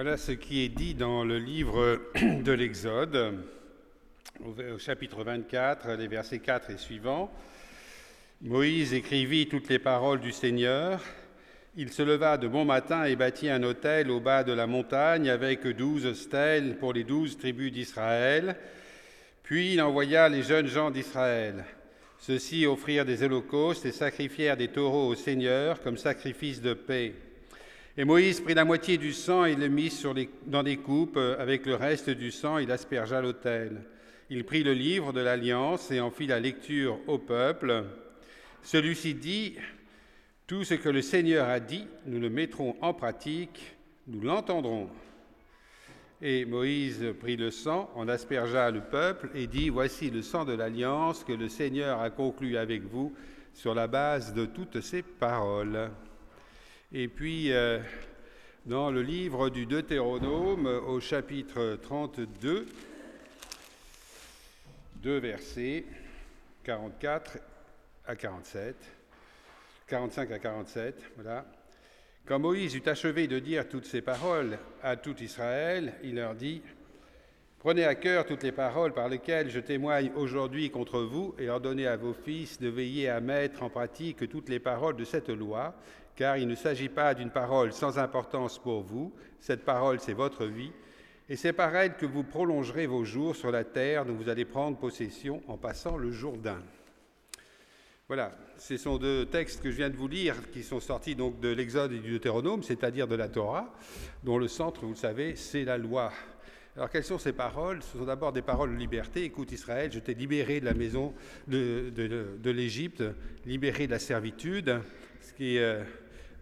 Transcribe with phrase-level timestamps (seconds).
[0.00, 3.34] Voilà ce qui est dit dans le livre de l'Exode,
[4.44, 7.32] au chapitre 24, les versets 4 et suivants.
[8.40, 11.02] Moïse écrivit toutes les paroles du Seigneur.
[11.76, 15.28] Il se leva de bon matin et bâtit un autel au bas de la montagne
[15.28, 18.54] avec douze stèles pour les douze tribus d'Israël.
[19.42, 21.64] Puis il envoya les jeunes gens d'Israël.
[22.20, 27.14] Ceux-ci offrirent des holocaustes et sacrifièrent des taureaux au Seigneur comme sacrifice de paix.
[28.00, 29.92] Et Moïse prit la moitié du sang et le mit
[30.46, 31.16] dans des coupes.
[31.16, 33.82] Avec le reste du sang, il aspergea l'autel.
[34.30, 37.86] Il prit le livre de l'Alliance et en fit la lecture au peuple.
[38.62, 39.56] Celui-ci dit,
[40.46, 43.74] Tout ce que le Seigneur a dit, nous le mettrons en pratique,
[44.06, 44.88] nous l'entendrons.
[46.22, 50.52] Et Moïse prit le sang, en aspergea le peuple et dit, Voici le sang de
[50.52, 53.12] l'alliance que le Seigneur a conclu avec vous
[53.54, 55.90] sur la base de toutes ces paroles.
[56.90, 57.80] Et puis, euh,
[58.64, 62.66] dans le livre du Deutéronome, au chapitre 32,
[64.96, 65.84] deux versets,
[66.64, 67.40] 44
[68.06, 68.74] à 47,
[69.86, 71.44] 45 à 47, voilà.
[72.24, 76.62] Quand Moïse eut achevé de dire toutes ces paroles à tout Israël, il leur dit
[77.58, 81.86] Prenez à cœur toutes les paroles par lesquelles je témoigne aujourd'hui contre vous et ordonnez
[81.86, 85.74] à vos fils de veiller à mettre en pratique toutes les paroles de cette loi,
[86.18, 90.46] car il ne s'agit pas d'une parole sans importance pour vous, cette parole c'est votre
[90.46, 90.72] vie,
[91.28, 94.44] et c'est par elle que vous prolongerez vos jours sur la terre dont vous allez
[94.44, 96.60] prendre possession en passant le Jourdain.
[98.08, 101.38] Voilà, ce sont deux textes que je viens de vous lire qui sont sortis donc
[101.38, 103.72] de l'Exode et du Deutéronome, c'est-à-dire de la Torah,
[104.24, 106.10] dont le centre, vous le savez, c'est la loi.
[106.74, 107.80] Alors quelles sont ces paroles?
[107.80, 109.22] Ce sont d'abord des paroles de liberté.
[109.22, 111.14] Écoute Israël, je t'ai libéré de la maison
[111.46, 113.04] de, l'Égypte,
[113.46, 114.80] libéré de la servitude,
[115.20, 115.84] ce qui euh,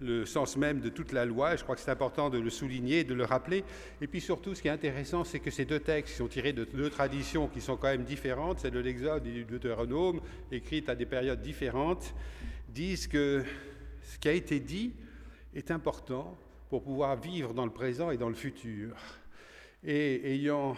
[0.01, 1.57] le sens même de toute la loi.
[1.57, 3.65] Je crois que c'est important de le souligner, de le rappeler.
[4.01, 6.65] Et puis surtout, ce qui est intéressant, c'est que ces deux textes sont tirés de
[6.65, 10.21] deux traditions qui sont quand même différentes, celle de l'Exode et du Deutéronome,
[10.53, 12.15] écrites à des périodes différentes,
[12.69, 13.45] disent que
[14.03, 14.93] ce qui a été dit
[15.55, 16.37] est important
[16.69, 18.97] pour pouvoir vivre dans le présent et dans le futur.
[19.85, 20.77] Et ayant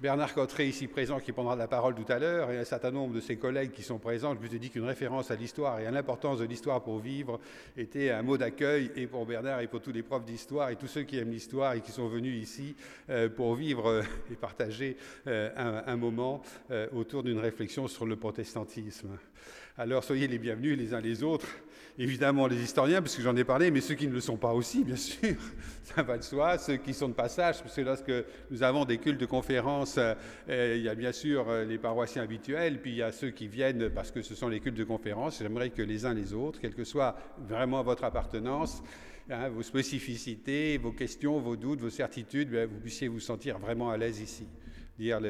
[0.00, 3.14] Bernard Cotteret, ici présent, qui prendra la parole tout à l'heure, et un certain nombre
[3.14, 5.86] de ses collègues qui sont présents, je vous ai dit qu'une référence à l'histoire et
[5.88, 7.40] à l'importance de l'histoire pour vivre
[7.76, 10.86] était un mot d'accueil, et pour Bernard et pour tous les profs d'histoire et tous
[10.86, 12.76] ceux qui aiment l'histoire et qui sont venus ici
[13.10, 14.96] euh, pour vivre euh, et partager
[15.26, 16.42] euh, un, moment
[16.92, 19.18] autour d'une réflexion sur le protestantisme.
[19.76, 21.48] Alors soyez les bienvenus les uns les autres
[21.98, 24.52] évidemment les historiens, parce que j'en ai parlé, mais ceux qui ne le sont pas
[24.52, 25.34] aussi, bien sûr,
[25.82, 28.12] ça va de soi, ceux qui sont de passage, parce que lorsque
[28.50, 32.22] nous avons des cultes de conférences, euh, il y a bien sûr euh, les paroissiens
[32.22, 34.84] habituels, puis il y a ceux qui viennent parce que ce sont les cultes de
[34.84, 35.38] conférences.
[35.40, 37.16] J'aimerais que les uns les autres, quelle que soit
[37.48, 38.82] vraiment votre appartenance,
[39.28, 43.90] hein, vos spécificités, vos questions, vos doutes, vos certitudes, ben, vous puissiez vous sentir vraiment
[43.90, 44.46] à l'aise ici
[44.98, 45.20] dire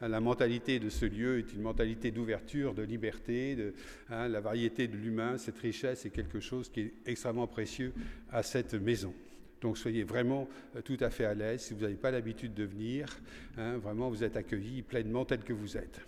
[0.00, 3.74] la mentalité de ce lieu est une mentalité d'ouverture, de liberté, de,
[4.10, 7.92] hein, la variété de l'humain, cette richesse est quelque chose qui est extrêmement précieux
[8.30, 9.14] à cette maison.
[9.60, 11.62] Donc soyez vraiment euh, tout à fait à l'aise.
[11.62, 13.08] Si vous n'avez pas l'habitude de venir,
[13.56, 16.00] hein, vraiment vous êtes accueillis pleinement tel que vous êtes.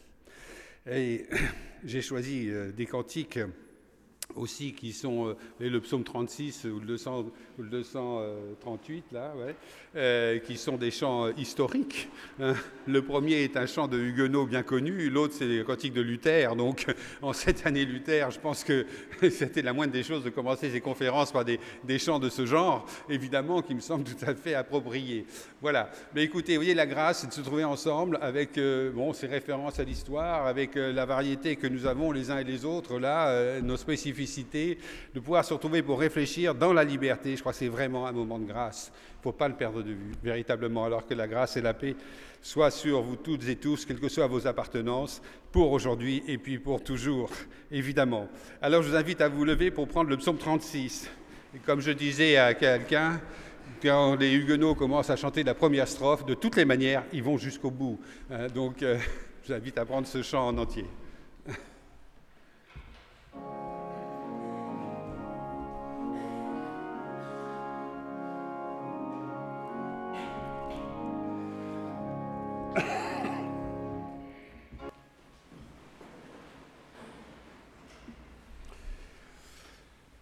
[0.86, 1.26] Et
[1.84, 3.38] j'ai choisi euh, des cantiques
[4.36, 7.24] aussi qui sont euh, le psaume 36 ou le, 200,
[7.58, 9.56] ou le 238 là, ouais,
[9.96, 12.08] euh, qui sont des chants historiques.
[12.40, 12.54] Hein.
[12.86, 16.54] Le premier est un chant de Huguenot bien connu, l'autre c'est les cantiques de Luther.
[16.56, 16.86] Donc
[17.22, 18.86] en cette année Luther, je pense que
[19.30, 21.58] c'était la moindre des choses de commencer ces conférences par des,
[21.98, 25.24] chants de ce genre, évidemment, qui me semble tout à fait approprié.
[25.62, 25.90] Voilà.
[26.14, 29.80] Mais écoutez, vous voyez la grâce, de se trouver ensemble avec euh, bon, ces références
[29.80, 33.60] à l'histoire, avec euh, la variété que nous avons les uns et les autres là,
[33.60, 37.36] nos spécificités, de pouvoir se retrouver pour réfléchir dans la liberté.
[37.36, 38.92] Je crois que c'est vraiment un moment de grâce
[39.26, 41.96] faut pas le perdre de vue, véritablement, alors que la grâce et la paix
[42.40, 45.20] soient sur vous toutes et tous, quelles que soient vos appartenances,
[45.50, 47.28] pour aujourd'hui et puis pour toujours,
[47.72, 48.28] évidemment.
[48.62, 51.10] Alors je vous invite à vous lever pour prendre le psaume 36.
[51.56, 53.20] Et comme je disais à quelqu'un,
[53.82, 57.36] quand les Huguenots commencent à chanter la première strophe, de toutes les manières, ils vont
[57.36, 57.98] jusqu'au bout.
[58.30, 58.96] Hein, donc euh,
[59.42, 60.86] je vous invite à prendre ce chant en entier.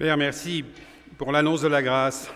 [0.04, 0.62] Père, merci
[1.16, 2.30] pour l'annonce de la grâce.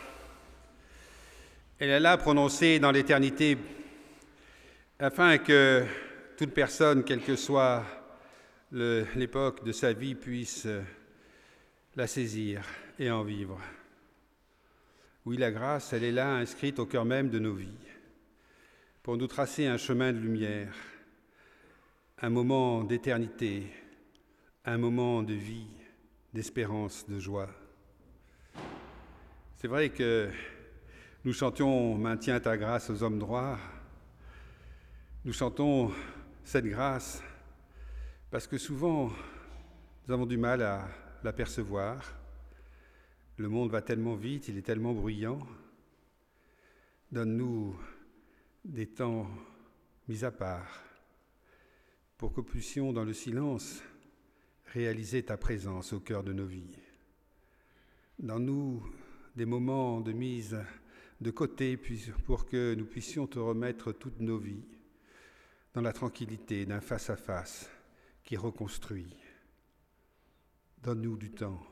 [1.78, 3.58] Elle est là prononcée dans l'éternité
[4.98, 5.84] afin que
[6.38, 7.84] toute personne, quelle que soit
[8.72, 10.66] l'époque de sa vie, puisse
[11.94, 12.62] la saisir
[12.98, 13.60] et en vivre.
[15.26, 17.84] Oui, la grâce, elle est là, inscrite au cœur même de nos vies,
[19.02, 20.72] pour nous tracer un chemin de lumière,
[22.22, 23.66] un moment d'éternité,
[24.64, 25.66] un moment de vie,
[26.32, 27.48] d'espérance, de joie.
[29.60, 30.30] C'est vrai que
[31.24, 33.58] nous chantions Maintiens ta grâce aux hommes droits.
[35.24, 35.90] Nous chantons
[36.44, 37.20] cette grâce
[38.30, 39.10] parce que souvent
[40.06, 40.88] nous avons du mal à
[41.24, 42.00] l'apercevoir.
[43.36, 45.40] Le monde va tellement vite, il est tellement bruyant.
[47.10, 47.76] Donne-nous
[48.64, 49.26] des temps
[50.06, 50.84] mis à part
[52.16, 53.82] pour que puissions, dans le silence,
[54.66, 56.78] réaliser ta présence au cœur de nos vies.
[58.20, 58.84] Dans nous,
[59.38, 60.58] des moments de mise
[61.20, 61.78] de côté
[62.26, 64.66] pour que nous puissions te remettre toutes nos vies
[65.74, 67.70] dans la tranquillité d'un face-à-face
[68.24, 69.16] qui reconstruit.
[70.82, 71.64] Donne-nous du temps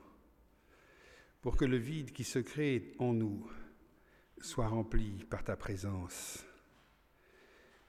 [1.42, 3.50] pour que le vide qui se crée en nous
[4.40, 6.44] soit rempli par ta présence.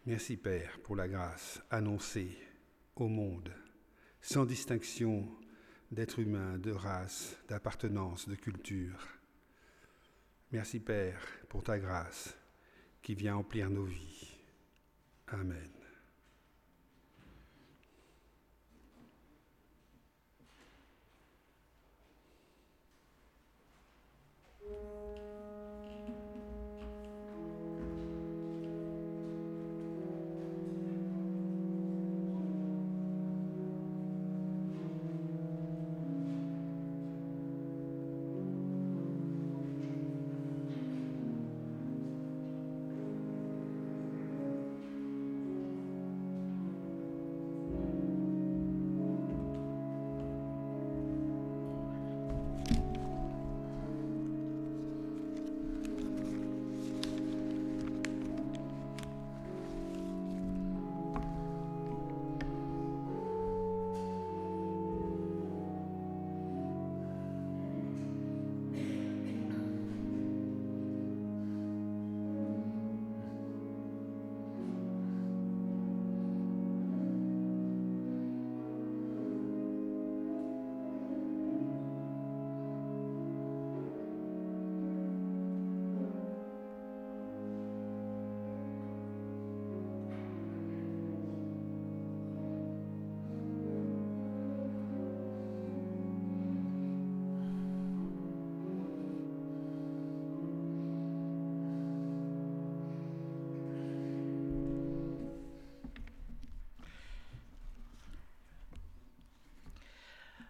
[0.08, 2.36] Merci Père pour la grâce annoncée
[2.96, 3.54] au monde,
[4.22, 5.30] sans distinction
[5.92, 9.17] d'être humain, de race, d'appartenance, de culture.
[10.52, 12.38] Merci Père pour ta grâce
[13.02, 14.38] qui vient emplir nos vies.
[15.28, 15.77] Amen.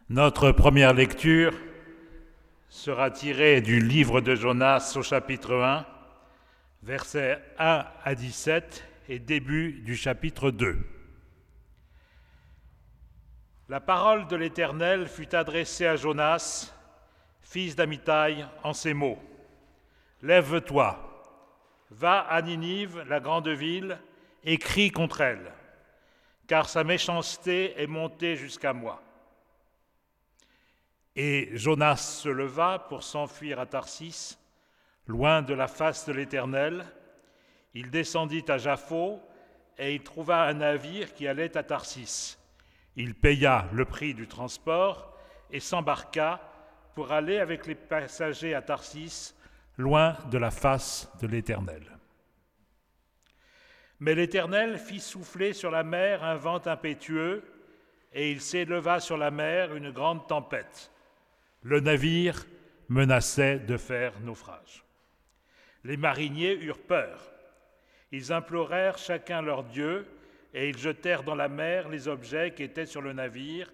[0.10, 1.54] Notre première lecture
[2.70, 5.86] sera tirée du livre de Jonas au chapitre 1,
[6.82, 10.80] versets 1 à 17 et début du chapitre 2.
[13.68, 16.74] La parole de l'Éternel fut adressée à Jonas,
[17.42, 19.20] fils d'Amitai, en ces mots.
[20.22, 21.36] Lève-toi,
[21.92, 24.00] va à Ninive, la grande ville,
[24.46, 25.52] et crie contre elle,
[26.48, 29.04] car sa méchanceté est montée jusqu'à moi.
[31.20, 34.38] Et Jonas se leva pour s'enfuir à Tarsis,
[35.08, 36.86] loin de la face de l'Éternel.
[37.74, 39.20] Il descendit à Japhos
[39.80, 42.38] et il trouva un navire qui allait à Tarsis.
[42.96, 45.18] Il paya le prix du transport
[45.50, 46.40] et s'embarqua
[46.94, 49.34] pour aller avec les passagers à Tarsis,
[49.76, 51.98] loin de la face de l'Éternel.
[54.00, 57.44] Mais l'Éternel fit souffler sur la mer un vent impétueux,
[58.14, 60.92] et il s'éleva sur la mer une grande tempête.
[61.64, 62.46] Le navire
[62.90, 64.84] menaçait de faire naufrage.
[65.84, 67.32] Les mariniers eurent peur.
[68.12, 70.08] Ils implorèrent chacun leur Dieu
[70.54, 73.72] et ils jetèrent dans la mer les objets qui étaient sur le navire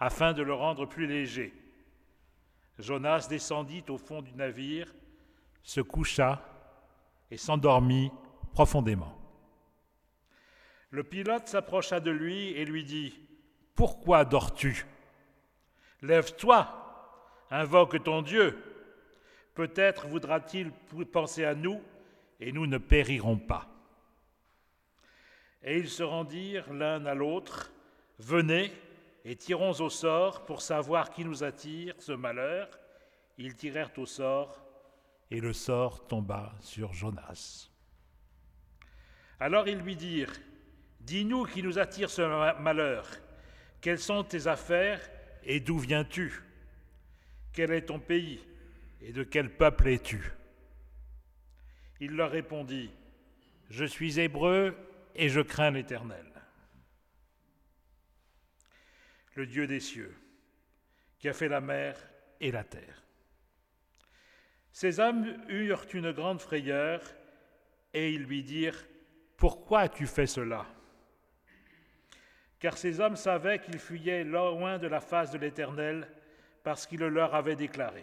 [0.00, 1.52] afin de le rendre plus léger.
[2.78, 4.92] Jonas descendit au fond du navire,
[5.62, 6.42] se coucha
[7.30, 8.10] et s'endormit
[8.52, 9.16] profondément.
[10.90, 13.18] Le pilote s'approcha de lui et lui dit,
[13.74, 14.86] Pourquoi dors-tu?
[16.02, 16.85] Lève-toi
[17.50, 18.58] Invoque ton Dieu.
[19.54, 20.70] Peut-être voudra-t-il
[21.06, 21.80] penser à nous
[22.40, 23.68] et nous ne périrons pas.
[25.62, 27.72] Et ils se rendirent l'un à l'autre,
[28.18, 28.70] venez
[29.24, 32.68] et tirons au sort pour savoir qui nous attire ce malheur.
[33.38, 34.62] Ils tirèrent au sort
[35.30, 37.68] et le sort tomba sur Jonas.
[39.40, 40.32] Alors ils lui dirent,
[41.00, 42.22] Dis-nous qui nous attire ce
[42.60, 43.06] malheur,
[43.80, 45.00] quelles sont tes affaires
[45.44, 46.45] et d'où viens-tu?
[47.56, 48.38] Quel est ton pays
[49.00, 50.30] et de quel peuple es-tu?
[52.00, 52.90] Il leur répondit,
[53.70, 54.76] Je suis hébreu
[55.14, 56.26] et je crains l'Éternel.
[59.34, 60.14] Le Dieu des cieux,
[61.18, 61.98] qui a fait la mer
[62.40, 63.02] et la terre.
[64.70, 67.00] Ces hommes eurent une grande frayeur
[67.94, 68.84] et ils lui dirent,
[69.38, 70.66] Pourquoi as-tu fait cela?
[72.58, 76.06] Car ces hommes savaient qu'ils fuyaient loin de la face de l'Éternel
[76.66, 78.02] parce qu'il le leur avait déclaré.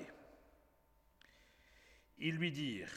[2.17, 2.93] Ils lui dirent,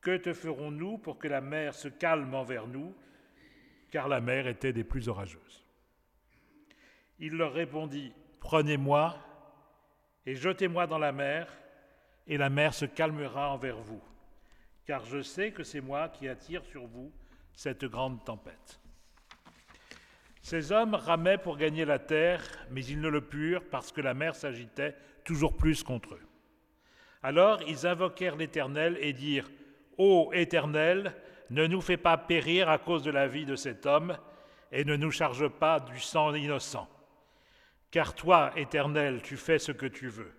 [0.00, 2.92] Que te ferons-nous pour que la mer se calme envers nous
[3.92, 5.64] Car la mer était des plus orageuses.
[7.20, 9.16] Il leur répondit, Prenez-moi
[10.26, 11.46] et jetez-moi dans la mer,
[12.26, 14.02] et la mer se calmera envers vous,
[14.84, 17.12] car je sais que c'est moi qui attire sur vous
[17.52, 18.80] cette grande tempête.
[20.48, 24.14] Ces hommes ramaient pour gagner la terre, mais ils ne le purent parce que la
[24.14, 26.26] mer s'agitait toujours plus contre eux.
[27.22, 29.50] Alors ils invoquèrent l'Éternel et dirent,
[29.98, 31.14] Ô Éternel,
[31.50, 34.16] ne nous fais pas périr à cause de la vie de cet homme,
[34.72, 36.88] et ne nous charge pas du sang innocent.
[37.90, 40.32] Car toi, Éternel, tu fais ce que tu veux.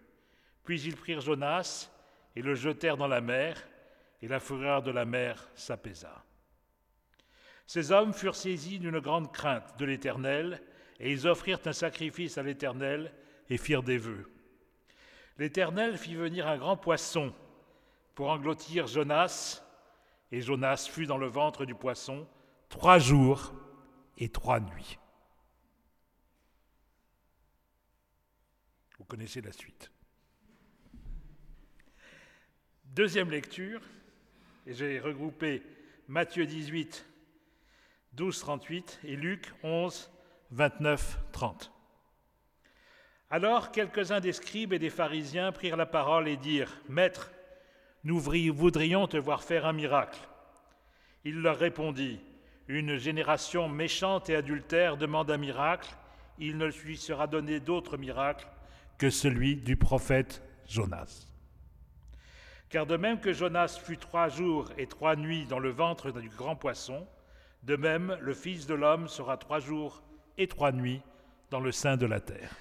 [0.64, 1.92] Puis ils prirent Jonas
[2.36, 3.64] et le jetèrent dans la mer,
[4.24, 6.24] et la fureur de la mer s'apaisa.
[7.70, 10.60] Ces hommes furent saisis d'une grande crainte de l'Éternel,
[11.00, 13.14] et ils offrirent un sacrifice à l'Éternel
[13.48, 14.28] et firent des vœux.
[15.38, 17.32] L'Éternel fit venir un grand poisson
[18.16, 19.64] pour engloutir Jonas,
[20.32, 22.28] et Jonas fut dans le ventre du poisson
[22.70, 23.54] trois jours
[24.18, 24.98] et trois nuits.
[28.98, 29.92] Vous connaissez la suite.
[32.86, 33.82] Deuxième lecture,
[34.66, 35.62] et j'ai regroupé
[36.08, 37.06] Matthieu 18,
[38.14, 40.12] 12, 38 et Luc 11,
[40.52, 41.72] 29, 30.
[43.30, 47.32] Alors quelques-uns des scribes et des pharisiens prirent la parole et dirent, Maître,
[48.04, 50.20] nous voudrions te voir faire un miracle.
[51.24, 52.20] Il leur répondit,
[52.68, 55.96] Une génération méchante et adultère demande un miracle,
[56.40, 58.48] il ne lui sera donné d'autre miracle
[58.98, 61.28] que celui du prophète Jonas.
[62.70, 66.30] Car de même que Jonas fut trois jours et trois nuits dans le ventre du
[66.30, 67.08] grand poisson,
[67.64, 70.04] de même le Fils de l'homme sera trois jours
[70.38, 71.02] et trois nuits
[71.50, 72.56] dans le sein de la terre.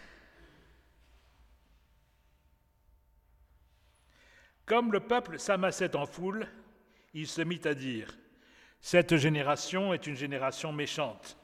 [4.66, 6.46] Comme le peuple s'amassait en foule,
[7.14, 8.18] il se mit à dire,
[8.80, 11.38] Cette génération est une génération méchante.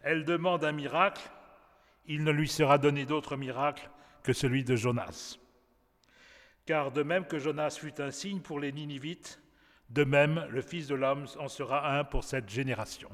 [0.00, 1.30] Elle demande un miracle,
[2.06, 3.90] il ne lui sera donné d'autre miracle
[4.22, 5.38] que celui de Jonas.
[6.64, 9.41] Car de même que Jonas fut un signe pour les Ninivites,
[9.92, 13.10] de même le Fils de l'homme en sera un pour cette génération.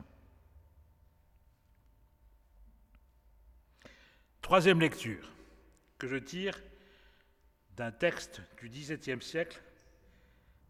[4.41, 5.29] Troisième lecture
[5.99, 6.59] que je tire
[7.77, 9.61] d'un texte du XVIIe siècle,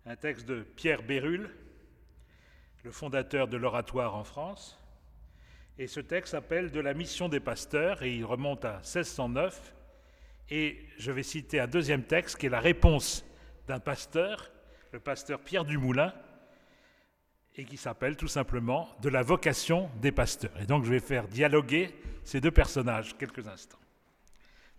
[0.07, 1.55] un texte de Pierre Bérulle,
[2.85, 4.81] le fondateur de l'oratoire en France.
[5.79, 9.75] Et ce texte s'appelle De la mission des pasteurs et il remonte à 1609
[10.51, 13.25] et je vais citer un deuxième texte qui est la réponse
[13.67, 14.51] d'un pasteur,
[14.93, 16.13] le pasteur Pierre Dumoulin,
[17.57, 20.59] et qui s'appelle tout simplement De la vocation des pasteurs.
[20.61, 23.81] Et donc je vais faire dialoguer ces deux personnages quelques instants.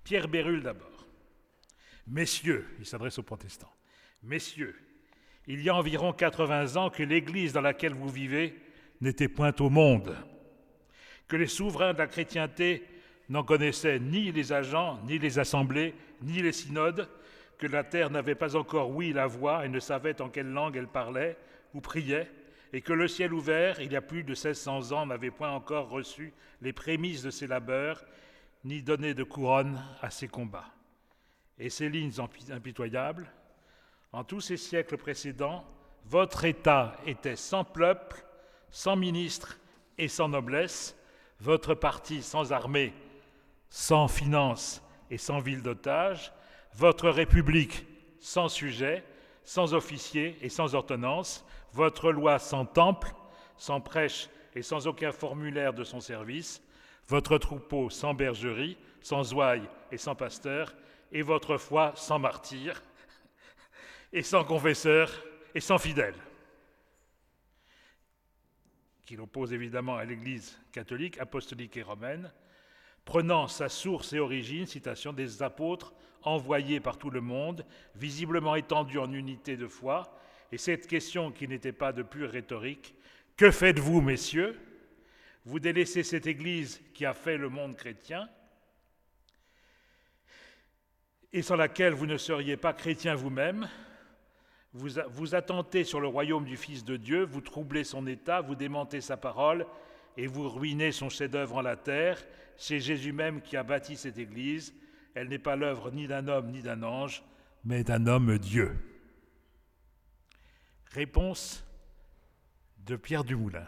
[0.03, 1.05] Pierre Bérulle d'abord.
[2.07, 3.71] Messieurs, il s'adresse aux protestants,
[4.23, 4.75] Messieurs,
[5.47, 8.59] il y a environ 80 ans que l'Église dans laquelle vous vivez
[9.01, 10.15] n'était point au monde,
[11.27, 12.83] que les souverains de la chrétienté
[13.29, 17.07] n'en connaissait ni les agents, ni les assemblées, ni les synodes,
[17.59, 20.77] que la terre n'avait pas encore ouï la voix et ne savait en quelle langue
[20.77, 21.37] elle parlait
[21.75, 22.31] ou priait,
[22.73, 25.89] et que le ciel ouvert, il y a plus de 1600 ans, n'avait point encore
[25.89, 28.03] reçu les prémices de ses labeurs,
[28.63, 30.69] ni donné de couronne à ses combats.
[31.59, 32.11] Et ces lignes
[32.51, 33.31] impitoyables,
[34.11, 35.63] en tous ces siècles précédents,
[36.05, 38.23] votre État était sans peuple,
[38.71, 39.59] sans ministre
[39.97, 40.95] et sans noblesse,
[41.39, 42.93] votre parti sans armée
[43.69, 46.31] sans finance et sans ville d'otages,
[46.73, 47.85] votre République
[48.19, 49.03] sans sujet,
[49.43, 53.13] sans officier et sans ordonnance, votre loi sans temple,
[53.57, 56.61] sans prêche et sans aucun formulaire de son service,
[57.07, 60.75] votre troupeau sans bergerie, sans ouaille et sans pasteur,
[61.11, 62.83] et votre foi sans martyr,
[64.13, 65.11] et sans confesseur
[65.55, 66.15] et sans fidèle,
[69.05, 72.31] qu'il oppose évidemment à l'Église catholique, apostolique et romaine,
[73.05, 78.99] prenant sa source et origine, citation des apôtres envoyés par tout le monde, visiblement étendus
[78.99, 80.15] en unité de foi,
[80.51, 82.95] et cette question qui n'était pas de pure rhétorique,
[83.37, 84.59] que faites-vous, messieurs?
[85.45, 88.29] Vous délaissez cette Église qui a fait le monde chrétien
[91.31, 93.69] et sans laquelle vous ne seriez pas chrétien vous-même.
[94.73, 98.55] Vous, vous attentez sur le royaume du Fils de Dieu, vous troublez son état, vous
[98.55, 99.65] démentez sa parole
[100.17, 102.23] et vous ruinez son chef-d'œuvre en la terre.
[102.57, 104.73] C'est Jésus même qui a bâti cette Église.
[105.15, 107.23] Elle n'est pas l'œuvre ni d'un homme ni d'un ange,
[107.63, 108.77] mais d'un homme Dieu.
[110.91, 111.63] Réponse
[112.79, 113.67] de Pierre Dumoulin.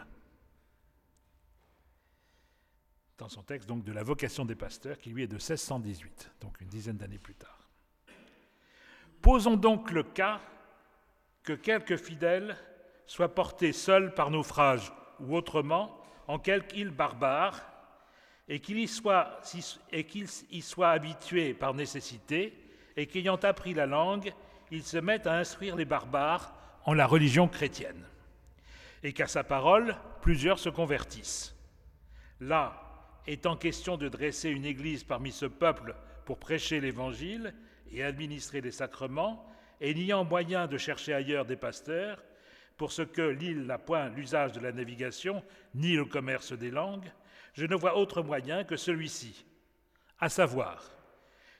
[3.18, 6.60] Dans son texte donc de la vocation des pasteurs, qui lui est de 1618, donc
[6.60, 7.68] une dizaine d'années plus tard.
[9.20, 10.40] Posons donc le cas
[11.44, 12.56] que quelques fidèles
[13.06, 17.71] soient portés seuls par naufrage ou autrement en quelque île barbare
[18.48, 19.40] et qu'ils y, soient,
[20.50, 22.52] y soient habitués par nécessité
[22.96, 24.32] et qu'ayant appris la langue,
[24.70, 28.04] ils se mettent à instruire les barbares en la religion chrétienne
[29.02, 31.56] et qu'à sa parole, plusieurs se convertissent.
[32.40, 32.80] Là,
[33.26, 37.54] étant question de dresser une église parmi ce peuple pour prêcher l'Évangile
[37.90, 39.46] et administrer les sacrements,
[39.80, 42.22] et n'ayant moyen de chercher ailleurs des pasteurs,
[42.76, 45.42] pour ce que l'île n'a point l'usage de la navigation,
[45.74, 47.10] ni le commerce des langues,
[47.52, 49.44] je ne vois autre moyen que celui-ci,
[50.18, 50.90] à savoir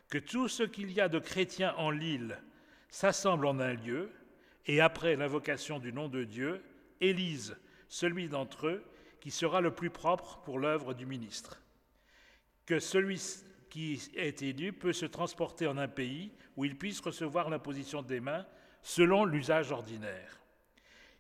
[0.09, 2.39] que tout ce qu'il y a de chrétiens en l'île
[2.91, 4.11] s'assemble en un lieu,
[4.67, 6.63] et après l'invocation du nom de Dieu,
[7.01, 7.57] élise
[7.89, 8.85] celui d'entre eux
[9.21, 11.63] qui sera le plus propre pour l'œuvre du ministre.
[12.67, 13.21] Que celui
[13.71, 18.21] qui est élu peut se transporter en un pays où il puisse recevoir l'imposition des
[18.21, 18.47] mains
[18.83, 20.41] selon l'usage ordinaire.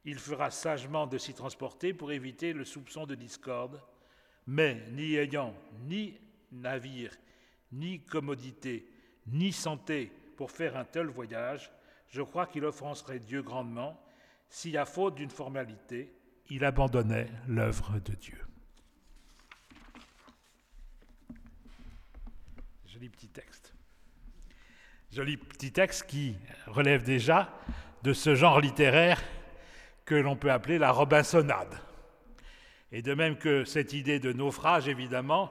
[0.05, 3.81] Il fera sagement de s'y transporter pour éviter le soupçon de discorde,
[4.47, 5.55] mais n'y ayant
[5.89, 6.19] ni
[6.51, 7.17] navire,
[7.73, 8.87] ni commodité,
[9.27, 11.71] ni santé pour faire un tel voyage,
[12.09, 13.99] je crois qu'il offenserait Dieu grandement
[14.49, 16.13] si, à faute d'une formalité,
[16.51, 18.39] il abandonnait l'œuvre de Dieu.
[22.87, 23.75] Joli petit texte.
[25.11, 27.51] Joli petit texte qui relève déjà
[28.03, 29.23] de ce genre littéraire
[30.05, 31.75] que l'on peut appeler la Robinsonade.
[32.93, 35.51] Et de même que cette idée de naufrage, évidemment,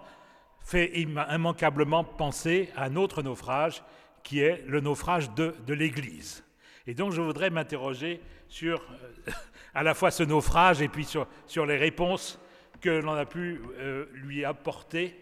[0.64, 3.84] fait immanquablement penser à un autre naufrage
[4.24, 6.44] qui est le naufrage de, l'Église.
[6.88, 9.32] Et donc je voudrais m'interroger sur euh,
[9.74, 12.40] à la fois ce naufrage et puis sur, sur les réponses
[12.80, 15.20] que l'on a pu euh, lui apporter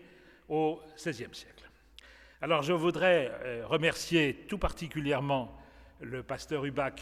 [0.47, 1.69] au XVIe siècle.
[2.41, 5.57] Alors je voudrais euh, remercier tout particulièrement
[6.01, 7.01] le pasteur Hubac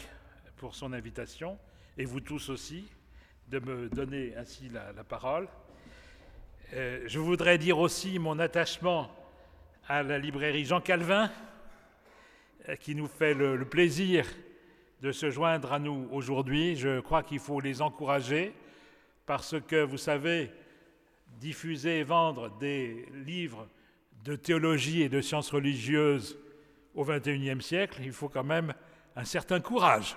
[0.56, 1.56] pour son invitation,
[1.96, 2.90] et vous tous aussi,
[3.50, 5.48] de me donner ainsi la, parole.
[6.72, 9.10] je voudrais dire aussi mon attachement
[9.86, 11.30] à la librairie Jean Calvin,
[12.80, 14.26] qui nous fait le plaisir
[15.00, 16.76] de se joindre à nous aujourd'hui.
[16.76, 18.52] Je crois qu'il faut les encourager
[19.26, 20.50] parce que, vous savez,
[21.40, 23.68] diffuser et vendre des livres
[24.24, 26.38] de théologie et de sciences religieuses
[26.94, 28.74] au XXIe siècle, il faut quand même
[29.14, 30.16] un certain courage.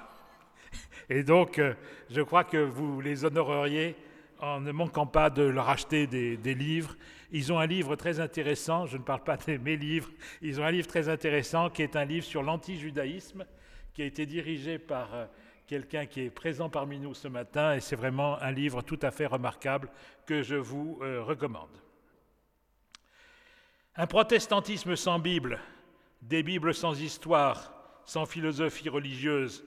[1.10, 1.74] Et donc, euh,
[2.10, 3.96] je crois que vous les honoreriez
[4.40, 6.96] en ne manquant pas de leur acheter des, livres.
[7.32, 10.10] Ils ont un livre très intéressant, je ne parle pas de mes livres,
[10.42, 13.46] ils ont un livre très intéressant qui est un livre sur l'anti-judaïsme,
[13.94, 15.26] qui a été dirigé par euh,
[15.68, 19.12] quelqu'un qui est présent parmi nous ce matin, et c'est vraiment un livre tout à
[19.12, 19.90] fait remarquable
[20.26, 21.78] que je vous euh, recommande.
[23.96, 25.60] Un protestantisme sans Bible,
[26.22, 27.74] des Bibles sans histoire,
[28.06, 29.64] sans philosophie religieuse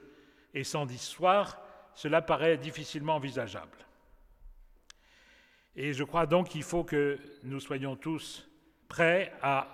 [0.55, 1.61] et sans histoire,
[1.93, 3.77] cela paraît difficilement envisageable.
[5.75, 8.47] Et je crois donc qu'il faut que nous soyons tous
[8.87, 9.67] prêts à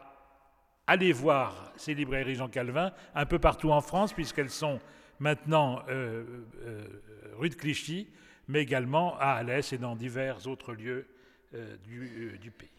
[0.87, 4.79] allez voir ces librairies Jean Calvin un peu partout en France, puisqu'elles sont
[5.19, 6.25] maintenant euh,
[6.63, 6.85] euh,
[7.37, 8.09] rue de Clichy,
[8.47, 11.07] mais également à Alès et dans divers autres lieux
[11.53, 12.69] euh, du, pays.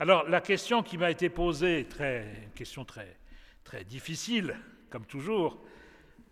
[0.00, 3.16] Alors la question qui m'a été posée, très, une question très,
[3.62, 4.56] très difficile,
[4.90, 5.64] comme toujours,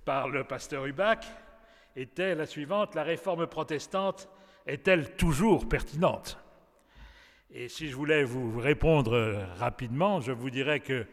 [0.04, 1.24] par le pasteur Hubac,
[1.96, 4.28] était la suivante, la réforme protestante
[4.66, 6.38] est-elle toujours pertinente?
[7.50, 11.06] Et si je voulais vous répondre rapidement, je vous dirais que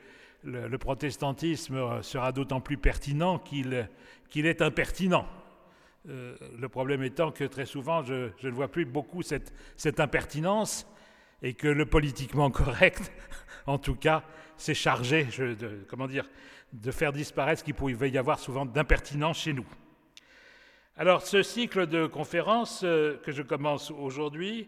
[0.43, 3.73] le, protestantisme sera d'autant plus pertinent qu'il
[4.35, 5.27] est impertinent.
[6.07, 9.99] Euh, le problème étant que très souvent, je, je ne vois plus beaucoup cette, cette,
[9.99, 10.87] impertinence
[11.41, 13.11] et que le politiquement correct,
[13.67, 14.23] en tout cas,
[14.55, 16.29] s'est chargé de, comment dire,
[16.73, 19.65] de faire disparaître ce qu'il pouvait y avoir souvent d'impertinence chez nous.
[20.95, 24.67] Alors, ce cycle de conférences que je commence aujourd'hui,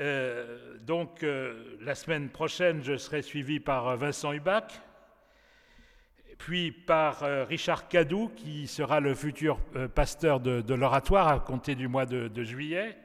[0.00, 4.80] euh, donc, euh, la semaine prochaine, je serai suivi par euh, Vincent Hubac,
[6.38, 9.58] puis par Richard Cadou, qui sera le futur
[9.96, 12.96] pasteur de, l'oratoire à compter du mois de, juillet,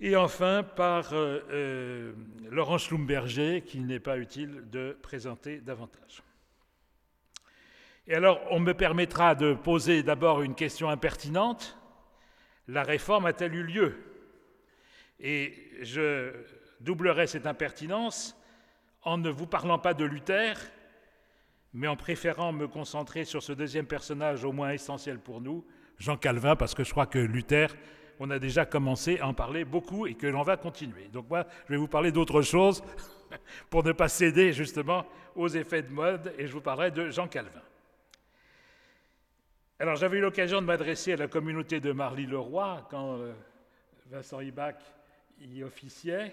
[0.00, 1.14] et enfin par
[2.50, 6.24] Laurent Schlumberger, qu'il n'est pas utile de présenter davantage.
[8.08, 11.76] Et alors, on me permettra de poser d'abord une question impertinente.
[12.68, 13.96] La réforme a-t-elle eu lieu?
[15.18, 16.32] Et je
[16.80, 18.36] doublerai cette impertinence
[19.02, 20.54] en ne vous parlant pas de Luther,
[21.72, 25.64] mais en préférant me concentrer sur ce deuxième personnage au moins essentiel pour nous,
[25.98, 27.74] Jean Calvin, parce que je crois que Luther,
[28.20, 31.08] on a déjà commencé à en parler beaucoup et que l'on va continuer.
[31.12, 32.84] Donc moi, je vais vous parler d'autre chose
[33.70, 37.26] pour ne pas céder justement aux effets de mode et je vous parlerai de Jean
[37.26, 37.62] Calvin.
[39.78, 43.34] Alors j'avais eu l'occasion de m'adresser à la communauté de Marly-le-Roi quand euh,
[44.06, 44.76] Vincent Ibach
[45.38, 46.32] y officiait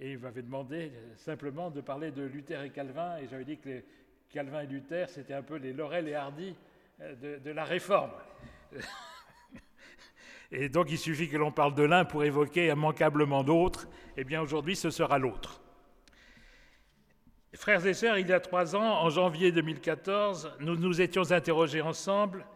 [0.00, 3.82] et il m'avait demandé simplement de parler de Luther et Calvin et j'avais dit que
[4.30, 6.54] Calvin et Luther c'était un peu les Laurel et Hardy
[7.00, 8.12] euh, de, la réforme.
[10.52, 14.40] et donc il suffit que l'on parle de l'un pour évoquer immanquablement d'autres, eh bien
[14.40, 15.60] aujourd'hui ce sera l'autre.
[17.54, 21.80] Frères et sœurs, il y a trois ans, en janvier 2014, nous nous étions interrogés
[21.80, 22.46] ensemble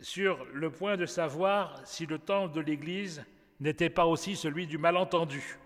[0.00, 3.24] sur le point de savoir si le temps de l'Église
[3.60, 5.58] n'était pas aussi celui du malentendu.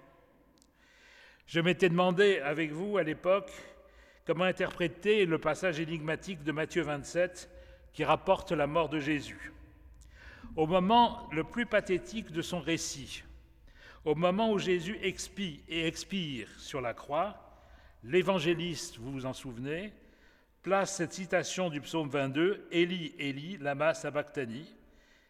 [1.47, 3.51] Je m'étais demandé avec vous à l'époque
[4.27, 7.51] comment interpréter le passage énigmatique de Matthieu 27
[7.93, 9.53] qui rapporte la mort de Jésus.
[10.57, 13.25] Au moment le plus pathétique de son récit,
[14.05, 17.37] au moment où Jésus expie et expire sur la croix,
[18.05, 19.93] l'évangéliste, vous vous en souvenez,
[20.63, 24.67] place cette citation du psaume 22, Élie, Élie, lama sabachthani,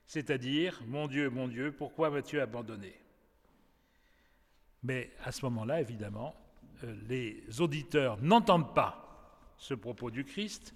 [0.07, 2.95] c'est-à-dire Mon Dieu, mon Dieu, pourquoi m'as-tu abandonné?
[4.83, 6.35] Mais à ce moment-là, évidemment,
[6.85, 9.07] euh, les auditeurs n'entendent pas
[9.57, 10.75] ce propos du Christ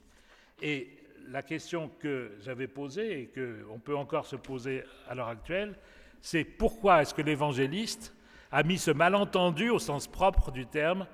[0.63, 5.75] et la question que j'avais posée et qu'on peut encore se poser à l'heure actuelle,
[6.21, 8.15] c'est pourquoi est-ce que l'évangéliste
[8.53, 11.07] a mis ce malentendu au sens propre du terme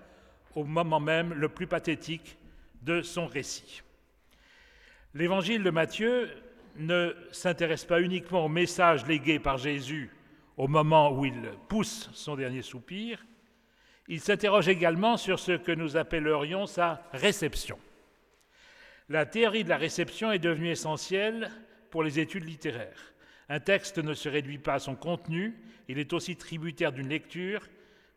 [0.56, 2.36] au moment même le plus pathétique
[2.82, 3.82] de son récit.
[5.14, 6.30] L'évangile de Matthieu
[6.76, 10.10] ne s'intéresse pas uniquement au message légué par Jésus
[10.56, 13.24] au moment où il pousse son dernier soupir,
[14.08, 17.78] il s'interroge également sur ce que nous appellerions sa réception.
[19.08, 21.50] La théorie de la réception est devenue essentielle
[21.90, 23.14] pour les études littéraires.
[23.48, 25.56] Un texte ne se réduit pas à son contenu,
[25.88, 27.66] il est aussi tributaire d'une lecture,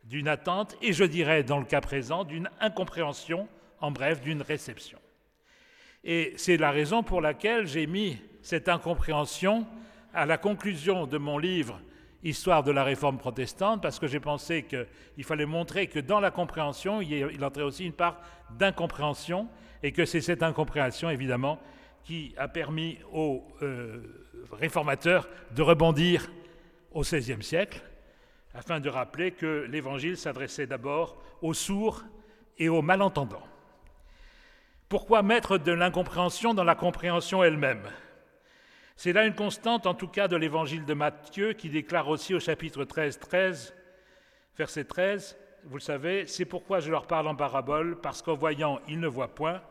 [0.03, 3.47] d'une attente et, je dirais, dans le cas présent, d'une incompréhension
[3.83, 4.97] en bref, d'une réception.
[6.05, 9.67] Et c'est la raison pour laquelle j'ai mis cette incompréhension
[10.13, 11.79] à la conclusion de mon livre
[12.25, 16.31] Histoire de la réforme protestante, parce que j'ai pensé qu'il fallait montrer que dans la
[16.31, 18.21] compréhension, il entrait aussi une part
[18.57, 19.49] d'incompréhension,
[19.83, 21.59] et que c'est cette incompréhension, évidemment,
[22.05, 24.01] qui a permis aux euh,
[24.53, 26.31] réformateurs de rebondir
[26.93, 27.83] au XVIe siècle,
[28.53, 32.05] afin de rappeler que l'Évangile s'adressait d'abord aux sourds
[32.57, 33.43] et aux malentendants.
[34.93, 37.81] Pourquoi mettre de l'incompréhension dans la compréhension elle-même?
[38.95, 42.39] C'est là une constante, en tout cas, de l'évangile de Matthieu, qui déclare aussi au
[42.39, 43.73] chapitre 13, 13,
[44.55, 48.81] verset 13, vous le savez, c'est pourquoi je leur parle en parabole, parce qu'en voyant,
[48.87, 49.63] ils ne voient point.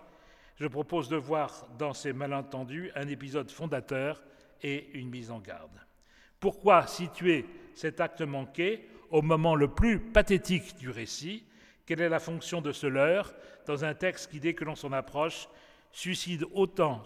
[0.57, 4.21] Je propose de voir dans ces malentendus un épisode fondateur
[4.61, 5.79] et une mise en garde.
[6.41, 11.45] Pourquoi situer cet acte manqué au moment le plus pathétique du récit
[11.87, 13.33] quelle est la fonction de ce leurre
[13.67, 15.49] dans un texte qui, dès que l'on s'en approche,
[15.93, 17.03] suscite autant,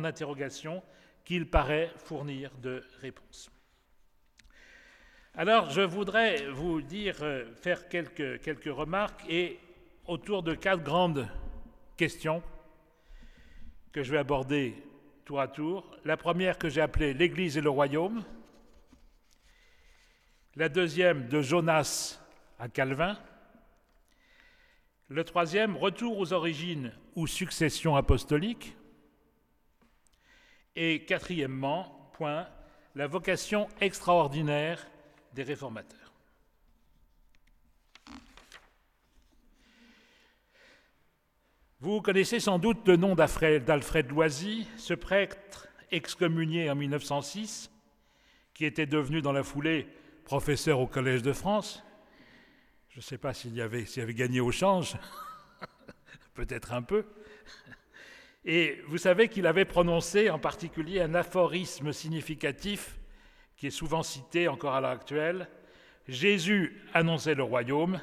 [0.00, 0.82] d'interrogations
[1.24, 3.50] qu'il paraît fournir de réponses
[5.34, 9.58] Alors, je voudrais vous dire, euh, faire quelques, quelques remarques et
[10.06, 11.26] autour de quatre grandes
[11.96, 12.42] questions
[13.92, 14.74] que je vais aborder
[15.24, 15.96] tour à tour.
[16.04, 18.22] La première que j'ai appelée l'Église et le royaume.
[20.56, 22.20] La deuxième de Jonas
[22.58, 23.18] à Calvin.
[25.08, 28.74] Le troisième, retour aux origines ou succession apostolique.
[30.76, 32.48] Et quatrièmement, point,
[32.94, 34.86] la vocation extraordinaire
[35.34, 36.12] des réformateurs.
[41.80, 47.70] Vous connaissez sans doute le nom d'Alfred Loisy, ce prêtre excommunié en 1906,
[48.54, 49.86] qui était devenu dans la foulée
[50.24, 51.83] professeur au Collège de France
[52.94, 54.94] je ne sais pas s'il y avait, avait gagné au change,
[56.34, 57.04] peut-être un peu.
[58.44, 62.96] Et vous savez qu'il avait prononcé en particulier un aphorisme significatif
[63.56, 65.48] qui est souvent cité encore à l'heure actuelle.
[66.06, 68.00] Jésus annonçait le royaume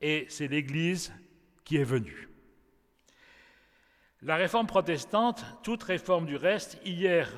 [0.00, 1.12] et c'est l'Église
[1.62, 2.30] qui est venue.
[4.22, 7.30] La réforme protestante, toute réforme du reste, hier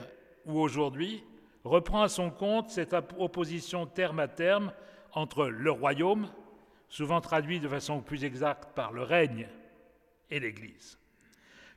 [0.46, 1.24] ou aujourd'hui,
[1.64, 4.72] reprend à son compte cette opposition terme à terme
[5.12, 6.28] entre le royaume,
[6.88, 9.48] souvent traduit de façon plus exacte par le règne
[10.30, 10.98] et l'Église.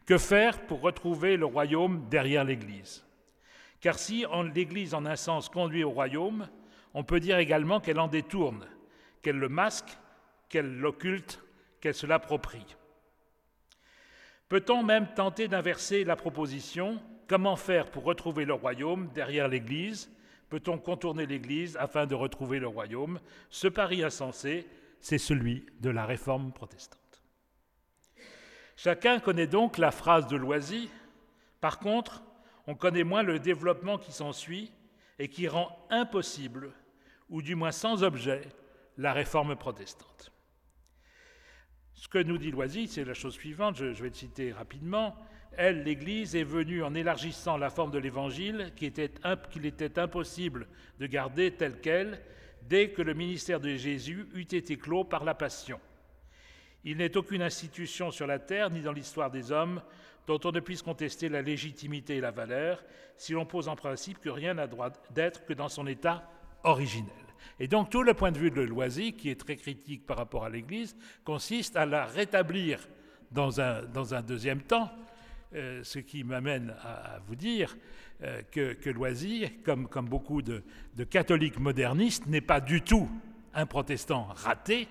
[0.06, 3.06] Que faire pour retrouver le royaume derrière l'Église?
[3.80, 6.48] Car si l'Église en un sens conduit au royaume,
[6.94, 8.66] on peut dire également qu'elle en détourne,
[9.22, 9.98] qu'elle le masque,
[10.50, 11.42] qu'elle l'occulte,
[11.80, 12.76] qu'elle se l'approprie.
[14.50, 20.12] Peut-on même tenter d'inverser la proposition Comment faire pour retrouver le royaume derrière l'Église?
[20.50, 23.22] Peut-on contourner l'Église afin de retrouver le royaume?
[23.50, 24.68] Ce pari insensé,
[25.02, 27.24] c'est celui de la réforme protestante.
[28.78, 30.90] Chacun connaît donc la phrase de Loisy.
[31.60, 32.24] Par contre,
[32.68, 34.72] on connaît moins le développement qui s'ensuit
[35.20, 36.72] et qui rend impossible,
[37.30, 38.42] ou du moins sans objet,
[38.98, 40.32] la réforme protestante.
[41.94, 45.16] Ce que nous dit Loisy, c'est la chose suivante, je, vais le citer rapidement.
[45.58, 49.12] Elle, l'Église, est venue en élargissant la forme de l'Évangile qu'il était,
[49.64, 50.68] était, impossible
[51.00, 52.22] de garder telle qu'elle
[52.72, 55.78] dès que le ministère de Jésus eut été clos par la Passion.
[56.86, 59.82] Il n'est aucune institution sur la terre ni dans l'histoire des hommes
[60.26, 62.82] dont on ne puisse contester la légitimité et la valeur
[63.18, 66.24] si l'on pose en principe que rien n'a droit d'être que dans son état
[66.64, 67.12] originel.
[67.60, 70.46] Et donc tout le point de vue de Loisy, qui est très critique par rapport
[70.46, 72.88] à l'Église, consiste à la rétablir
[73.32, 74.90] dans un, dans un deuxième temps,
[75.54, 77.76] euh, ce qui m'amène à, vous dire
[78.24, 80.64] euh, que, Loisy, comme, beaucoup de,
[80.96, 83.10] de catholiques modernistes, n'est pas du tout
[83.54, 84.88] un protestant raté,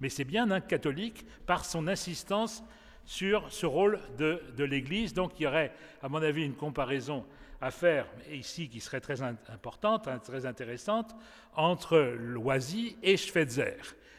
[0.00, 2.64] mais c'est bien un catholique par son insistance
[3.04, 5.14] sur ce rôle de, de l'Église.
[5.14, 7.24] Donc il y aurait, à mon avis, une comparaison
[7.60, 11.14] à faire ici qui serait très importante, hein, très intéressante,
[11.54, 13.76] entre Loisy et Schweitzer.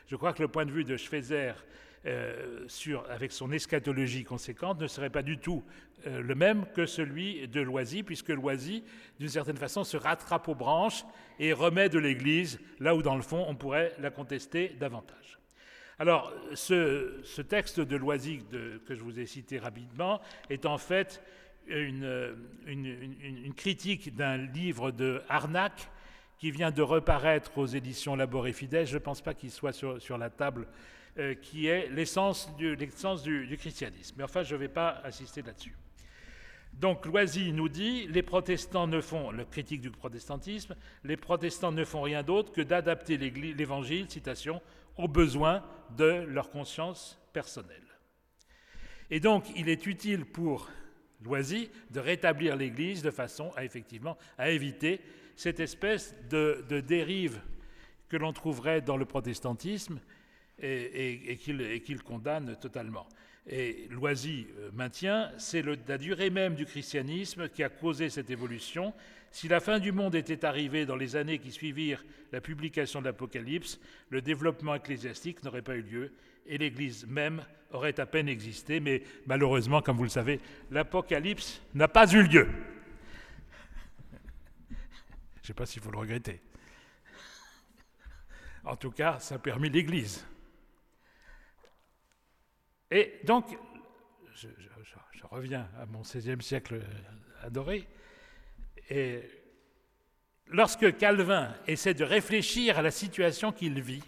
[0.08, 1.54] Je crois que le point de vue de Schweitzer
[2.06, 2.66] euh,
[3.10, 5.64] avec son eschatologie conséquente ne serait pas du tout
[6.08, 8.84] euh, le même que celui de Loisy, puisque Loisy,
[9.20, 11.06] d'une certaine façon, se rattrape aux branches
[11.40, 15.40] et remet de l'Église là où, dans le fond, on pourrait la contester davantage.
[16.00, 18.42] Alors, ce, texte de Loisy
[18.88, 21.22] que je vous ai cité rapidement est en fait
[21.68, 25.90] une, critique d'un livre de Arnac
[26.38, 29.74] qui vient de reparaître aux éditions Labor et Fidèle, je ne pense pas qu'il soit
[29.74, 30.68] sur, la table,
[31.18, 32.78] euh, qui est l'essence du,
[33.58, 34.16] christianisme.
[34.18, 35.76] Mais enfin, je ne vais pas insister là-dessus.
[36.74, 41.84] Donc Loisy nous dit, les protestants ne font, le critique du protestantisme, les protestants ne
[41.84, 44.62] font rien d'autre que d'adapter l'évangile, citation,
[44.98, 45.64] aux besoins
[45.98, 47.84] de leur conscience personnelle.
[49.10, 50.70] Et donc, il est utile pour
[51.24, 55.02] Loisy de rétablir l'Église de façon à effectivement à éviter
[55.36, 57.42] cette espèce de, dérive
[58.10, 60.00] que l'on trouverait dans le protestantisme
[60.62, 63.08] et, qu'il condamne totalement.
[63.50, 68.94] Et Loisy euh, maintient, c'est la durée même du christianisme qui a causé cette évolution.
[69.32, 73.06] Si la fin du monde était arrivée dans les années qui suivirent la publication de
[73.06, 76.12] l'Apocalypse, le développement ecclésiastique n'aurait pas eu lieu
[76.46, 81.88] et l'Église même aurait à peine existé, mais malheureusement, comme vous le savez, l'Apocalypse n'a
[81.88, 82.48] pas eu lieu.
[84.70, 84.76] Je
[85.42, 86.42] ne sais pas s'il faut le regretter.
[88.64, 90.26] En tout cas, ça a permis l'Église.
[92.92, 93.58] Et donc,
[94.34, 94.48] je,
[95.32, 96.82] reviens à mon XVIe siècle
[97.42, 97.88] adoré,
[98.90, 99.22] et
[100.48, 104.04] lorsque Calvin essaie de réfléchir à la situation qu'il vit,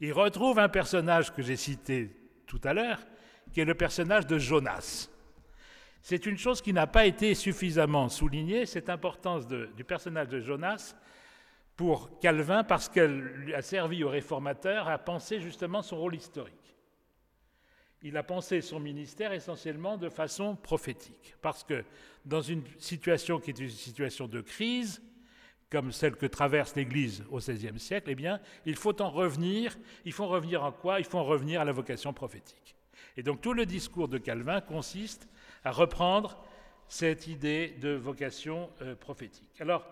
[0.00, 2.10] il retrouve un personnage que j'ai cité
[2.46, 3.06] tout à l'heure,
[3.52, 5.10] qui est le personnage de Jonas.
[6.00, 10.94] C'est une chose qui n'a pas été suffisamment soulignée, cette importance du personnage de Jonas
[11.76, 16.54] pour Calvin, parce qu'elle a servi aux réformateurs à penser justement son rôle historique.
[18.02, 21.84] Il a pensé son ministère essentiellement de façon prophétique, parce que
[22.24, 25.02] dans une situation qui est une situation de crise,
[25.70, 29.78] comme celle que traverse l'Église au XVIe siècle, eh bien, il faut en revenir.
[30.04, 30.98] Il faut en revenir en quoi?
[30.98, 32.74] Il faut en revenir à la vocation prophétique.
[33.16, 35.28] Et donc tout le discours de Calvin consiste
[35.64, 36.42] à reprendre
[36.88, 39.60] cette idée de vocation euh, prophétique.
[39.60, 39.86] Alors,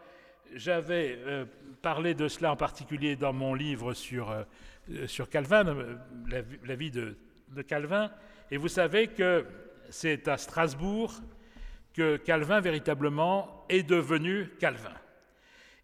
[0.55, 1.44] j'avais euh,
[1.81, 5.77] parlé de cela en particulier dans mon livre sur, euh, sur Calvin,
[6.27, 7.16] la, vie de,
[7.54, 8.11] de Calvin,
[8.50, 9.44] et vous savez que
[9.90, 11.12] c'est à Strasbourg
[11.94, 14.94] que Calvin véritablement est devenu Calvin.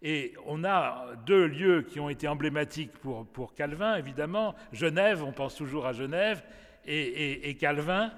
[0.01, 4.55] Et on a deux lieux qui ont été emblématiques pour, pour Calvin, évidemment.
[4.71, 6.43] Genève, on pense toujours à Genève,
[6.87, 8.11] et, Calvin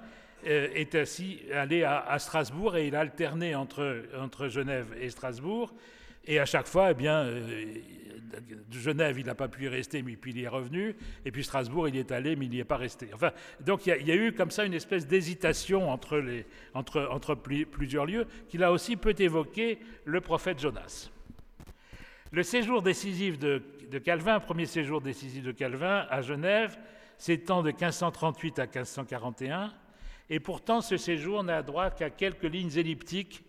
[0.46, 5.74] euh, est ainsi allé à, Strasbourg et il a alterné entre, entre Genève et Strasbourg.
[6.26, 7.76] Et à chaque fois, eh bien, euh,
[8.72, 10.96] Genève, il n'a pas pu y rester, mais puis il y est revenu.
[11.26, 13.10] Et puis Strasbourg, il est allé, mais il n'y est pas resté.
[13.14, 17.36] Enfin, donc il y, a, eu comme ça une espèce d'hésitation entre,
[17.72, 21.10] plusieurs lieux, qui là aussi peut évoquer le prophète Jonas.
[22.32, 23.62] Le séjour décisif de,
[24.04, 26.78] Calvin, premier séjour décisif de Calvin à Genève,
[27.18, 29.74] s'étend de 1538 à 1541,
[30.30, 33.44] Et pourtant, ce séjour n'a droit qu'à quelques lignes elliptiques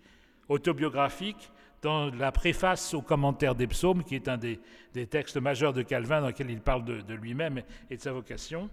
[0.48, 1.50] autobiographiques
[1.82, 4.60] dans la préface au commentaire des psaumes, qui est un des,
[5.08, 8.68] textes majeurs de Calvin dans lequel il parle de, lui-même et de sa vocation.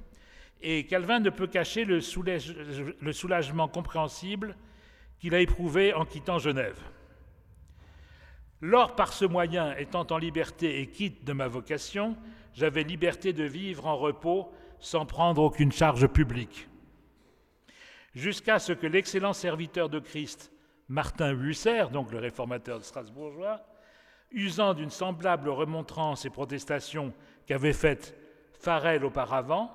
[0.61, 1.99] Et Calvin ne peut cacher le,
[2.99, 4.55] le soulagement compréhensible
[5.19, 6.79] qu'il a éprouvé en quittant Genève.
[8.61, 12.17] Lors, par ce moyen, étant en liberté et quitte de ma vocation,
[12.53, 16.67] j'avais liberté de vivre en repos sans prendre aucune charge publique.
[18.13, 20.51] Jusqu'à ce que l'excellent serviteur de Christ,
[20.87, 23.61] Martin Husser, donc le réformateur Strasbourgeois,
[24.31, 27.13] usant d'une semblable remontrance et protestation
[27.47, 28.15] qu'avait faite
[28.59, 29.71] Farel auparavant,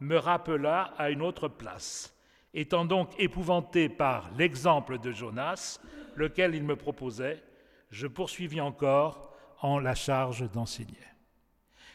[0.00, 2.14] me rappela à une autre place.
[2.54, 5.80] Étant donc épouvanté par l'exemple de Jonas,
[6.16, 7.42] lequel il me proposait,
[7.90, 10.98] je poursuivis encore en la charge d'enseigner.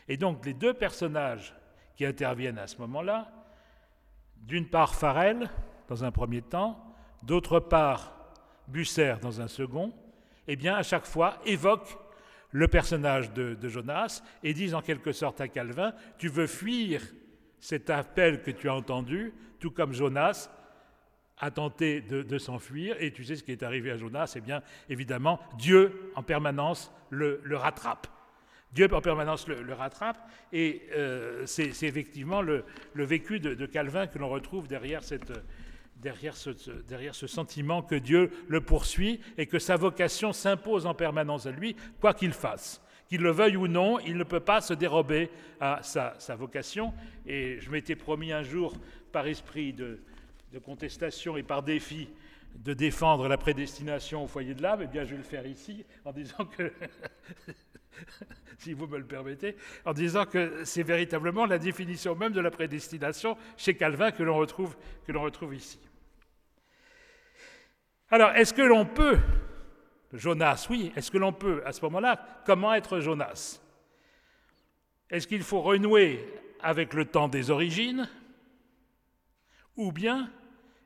[0.08, 1.54] Et donc les deux personnages
[1.96, 3.32] qui interviennent à ce moment-là,
[4.38, 5.50] d'une part Farel,
[5.88, 6.82] dans un premier temps,
[7.24, 8.17] d'autre part
[8.68, 9.94] Busser dans un second,
[10.48, 11.98] eh bien à chaque fois évoquent
[12.52, 17.02] le personnage de, Jonas et disent en quelque sorte à Calvin, tu veux fuir
[17.60, 20.50] cet appel que tu as entendu, tout comme Jonas
[21.40, 24.63] a tenté de, s'enfuir, et tu sais ce qui est arrivé à Jonas, eh bien
[24.90, 28.08] évidemment Dieu en permanence le rattrape.
[28.74, 30.18] Dieu en permanence le, rattrape,
[30.52, 32.63] et euh, c'est effectivement le,
[32.96, 35.32] vécu de, Calvin que l'on retrouve derrière, cette,
[36.02, 41.52] derrière, ce, sentiment que Dieu le poursuit et que sa vocation s'impose en permanence à
[41.52, 42.81] lui, quoi qu'il fasse.
[43.08, 45.29] Qu'il le veuille ou non, il ne peut pas se dérober
[45.60, 46.93] à sa, vocation.
[47.25, 48.73] Et je m'étais promis un jour,
[49.12, 50.00] par esprit de,
[50.63, 52.10] contestation et par défi,
[52.56, 55.85] de défendre la prédestination au foyer de l'âme, eh bien je vais le faire ici
[56.04, 56.73] en disant que
[58.58, 62.50] si vous me le permettez, en disant que c'est véritablement la définition même de la
[62.50, 64.75] prédestination chez Calvin que l'on retrouve
[65.54, 65.79] ici.
[68.10, 69.20] Alors, est-ce que l'on peut,
[70.14, 73.60] Jonas, oui, est-ce que l'on peut, à ce moment-là, comment être Jonas?
[75.10, 76.26] Est-ce qu'il faut renouer
[76.62, 78.10] avec le temps des origines?
[79.76, 80.32] Ou bien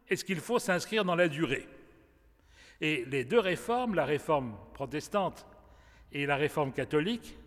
[0.10, 1.68] est-ce qu'il faut s'inscrire dans la durée?
[2.82, 5.46] Et les deux réformes, la réforme protestante
[6.12, 7.38] et la réforme catholique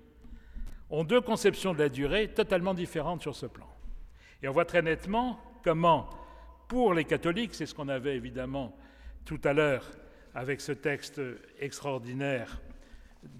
[0.89, 3.68] ont deux conceptions de la durée totalement différentes sur ce plan.
[4.43, 6.09] Et on voit très nettement comment,
[6.68, 8.77] pour les catholiques, c'est ce qu'on avait évidemment
[9.25, 9.91] tout à l'heure
[10.35, 11.20] avec ce texte
[11.61, 12.61] extraordinaire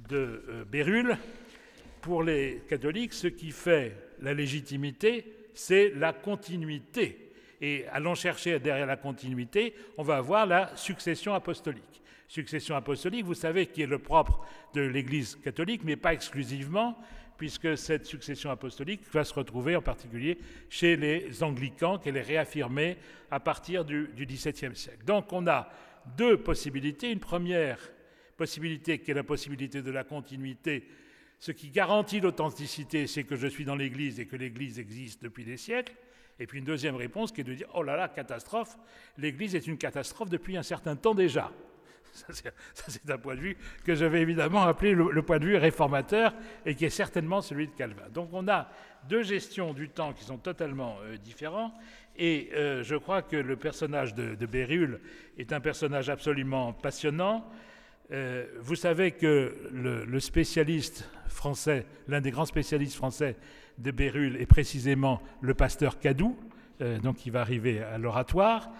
[0.09, 1.19] de euh, Bérulle,
[2.01, 5.25] pour les catholiques, ce qui fait la légitimité,
[5.55, 7.33] c'est la continuité.
[7.61, 13.35] Et allons chercher derrière la continuité, on va avoir la succession apostolique succession apostolique, vous
[13.35, 14.41] savez, qui est le propre
[14.75, 16.99] de l'Église catholique, mais pas exclusivement,
[17.37, 22.97] puisque cette succession apostolique va se retrouver en particulier chez les anglicans, qu'elle est réaffirmée
[23.31, 25.05] à partir du, XVIIe siècle.
[25.05, 25.69] Donc on a
[26.17, 27.11] deux possibilités.
[27.11, 27.79] Une première
[28.37, 30.89] possibilité qui est la possibilité de la continuité.
[31.39, 35.45] Ce qui garantit l'authenticité, c'est que je suis dans l'Église et que l'Église existe depuis
[35.45, 35.95] des siècles.
[36.39, 38.77] Et puis une deuxième réponse qui est de dire, oh là là, catastrophe,
[39.19, 41.53] l'Église est une catastrophe depuis un certain temps déjà.
[42.15, 42.27] Ça,
[42.87, 46.33] c'est un point de vue que je vais évidemment appeler le, point de vue réformateur
[46.65, 48.09] et qui est certainement celui de Calvin.
[48.13, 48.69] Donc on a
[49.09, 51.75] deux gestions du temps qui sont totalement euh, différents.
[52.17, 55.01] Et euh, je crois que le personnage de, Bérulle
[55.39, 57.45] est un personnage absolument passionnant.
[58.13, 63.37] Euh, vous savez que le, spécialiste français, l'un des grands spécialistes français
[63.79, 66.39] de Bérulle est précisément le pasteur Cadou,
[67.03, 68.71] donc qui va arriver à l'oratoire.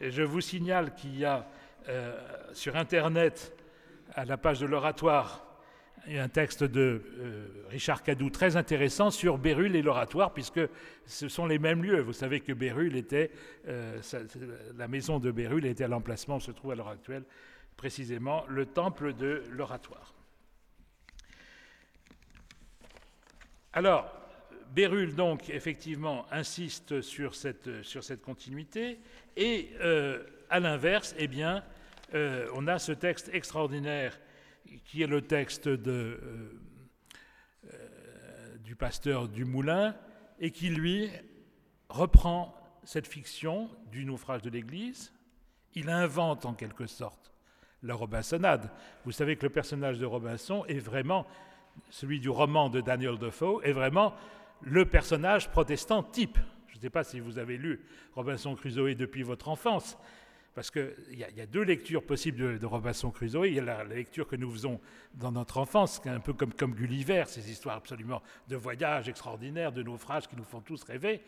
[0.00, 1.48] Je vous signale qu'il y a
[1.88, 2.18] euh,
[2.54, 3.54] sur Internet,
[4.14, 5.44] à la page de l'oratoire,
[6.08, 10.60] un texte de euh, Richard Cadou très intéressant sur Bérulle et l'oratoire, puisque
[11.04, 12.00] ce sont les mêmes lieux.
[12.00, 13.30] Vous savez que Bérulle était,
[13.68, 14.00] euh,
[14.76, 17.24] la maison de Bérulle était à l'emplacement où se trouve à l'heure actuelle
[17.76, 20.14] précisément le temple de l'oratoire.
[23.72, 24.10] Alors,
[24.74, 29.00] Bérulle, donc, effectivement, insiste sur cette, sur cette continuité,
[29.36, 29.70] et
[30.50, 31.64] à l'inverse, eh bien,
[32.14, 34.18] euh, on a ce texte extraordinaire
[34.84, 36.18] qui est le texte euh,
[37.64, 39.96] euh, du pasteur du Moulin
[40.38, 41.10] et qui, lui,
[41.88, 42.54] reprend
[42.84, 45.12] cette fiction du naufrage de l'Église.
[45.74, 47.32] Il invente en quelque sorte
[47.82, 48.70] la Robinsonade.
[49.04, 51.26] Vous savez que le personnage de Robinson est vraiment,
[51.90, 54.14] celui du roman de Daniel Defoe, est vraiment
[54.62, 56.38] le personnage protestant type.
[56.68, 57.84] Je ne sais pas si vous avez lu
[58.14, 59.98] Robinson Crusoe depuis votre enfance,
[60.54, 63.46] parce qu'il y, a deux lectures possibles de, Robinson Crusoe.
[63.46, 64.80] Il y a la, lecture que nous faisons
[65.14, 70.28] dans notre enfance, un peu comme, Gulliver, ces histoires absolument de voyages extraordinaires, de naufrages
[70.28, 71.22] qui nous font tous rêver.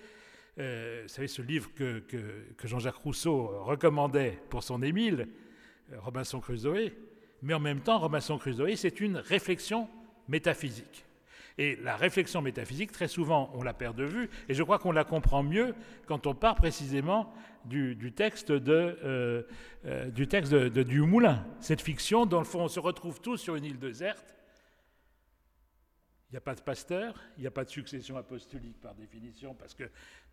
[0.61, 5.29] euh, vous savez, ce livre que, que, Jean-Jacques Rousseau recommandait pour son Émile,
[5.93, 6.93] euh, Robinson Crusoe,
[7.43, 9.89] mais en même temps, Robinson Crusoe, c'est une réflexion
[10.29, 11.06] métaphysique.
[11.59, 14.93] Et la réflexion métaphysique, très souvent, on la perd de vue, et je crois qu'on
[14.93, 15.75] la comprend mieux
[16.07, 17.33] quand on part précisément
[17.65, 20.55] du, texte, de, euh, du texte
[21.61, 24.37] cette fiction dont, le fond, on se retrouve tous sur une île déserte,
[26.29, 29.55] il n'y a pas de pasteur, il n'y a pas de succession apostolique par définition,
[29.55, 29.85] parce que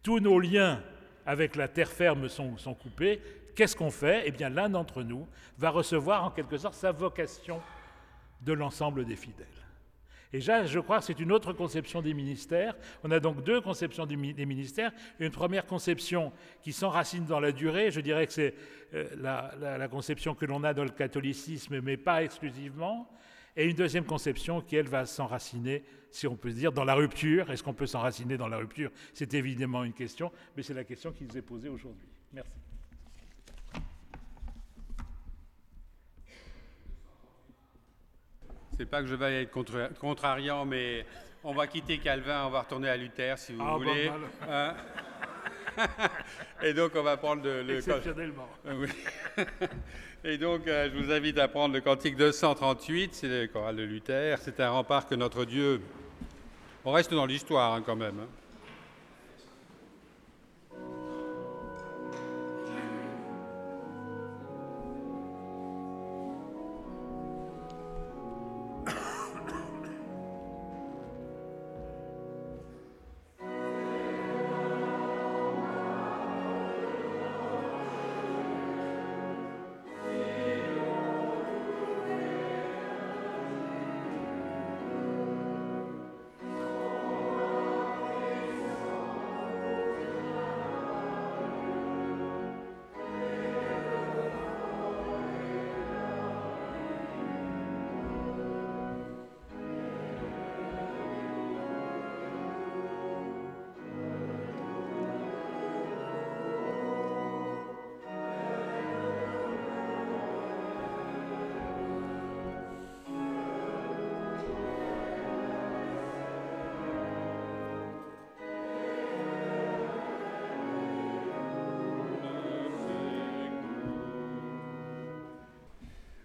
[0.01, 0.84] tous nos liens
[1.26, 3.21] avec la terre ferme sont coupés.
[3.55, 4.24] Qu'est-ce qu'on fait?
[4.26, 7.61] Eh bien, l'un d'entre nous va recevoir en quelque sorte sa vocation
[8.41, 9.62] de l'ensemble des fidèles.
[10.34, 12.75] Et là, je crois que c'est une autre conception des ministères.
[13.03, 14.91] On a donc deux conceptions des ministères.
[15.19, 18.55] Une première conception qui s'enracine dans la durée, je dirais que c'est
[18.95, 23.07] euh, la, conception que l'on a dans le catholicisme, mais pas exclusivement.
[23.55, 27.51] Et une deuxième conception qui, elle, va s'enraciner, si on peut dire, dans la rupture.
[27.51, 28.89] Est-ce qu'on peut s'enraciner dans la rupture?
[29.13, 32.07] C'est évidemment une question, mais c'est la question qui nous est posée aujourd'hui.
[32.31, 32.62] Merci.
[38.78, 41.05] C'est pas que je vais être contrariant, mais
[41.43, 44.11] on va quitter Calvin, on va retourner à Luther, si vous ah, voulez.
[44.49, 44.74] Hein?
[46.63, 47.78] Et donc, on va prendre le.
[47.78, 48.47] Exceptionnellement.
[48.65, 48.88] Oui.
[50.24, 53.84] Et donc, euh, je vous invite à prendre le cantique 238, c'est le choral de
[53.84, 54.38] Luther.
[54.39, 55.82] C'est un rempart que notre Dieu.
[56.86, 58.19] On reste dans l'histoire hein, quand même.
[58.21, 58.42] Hein.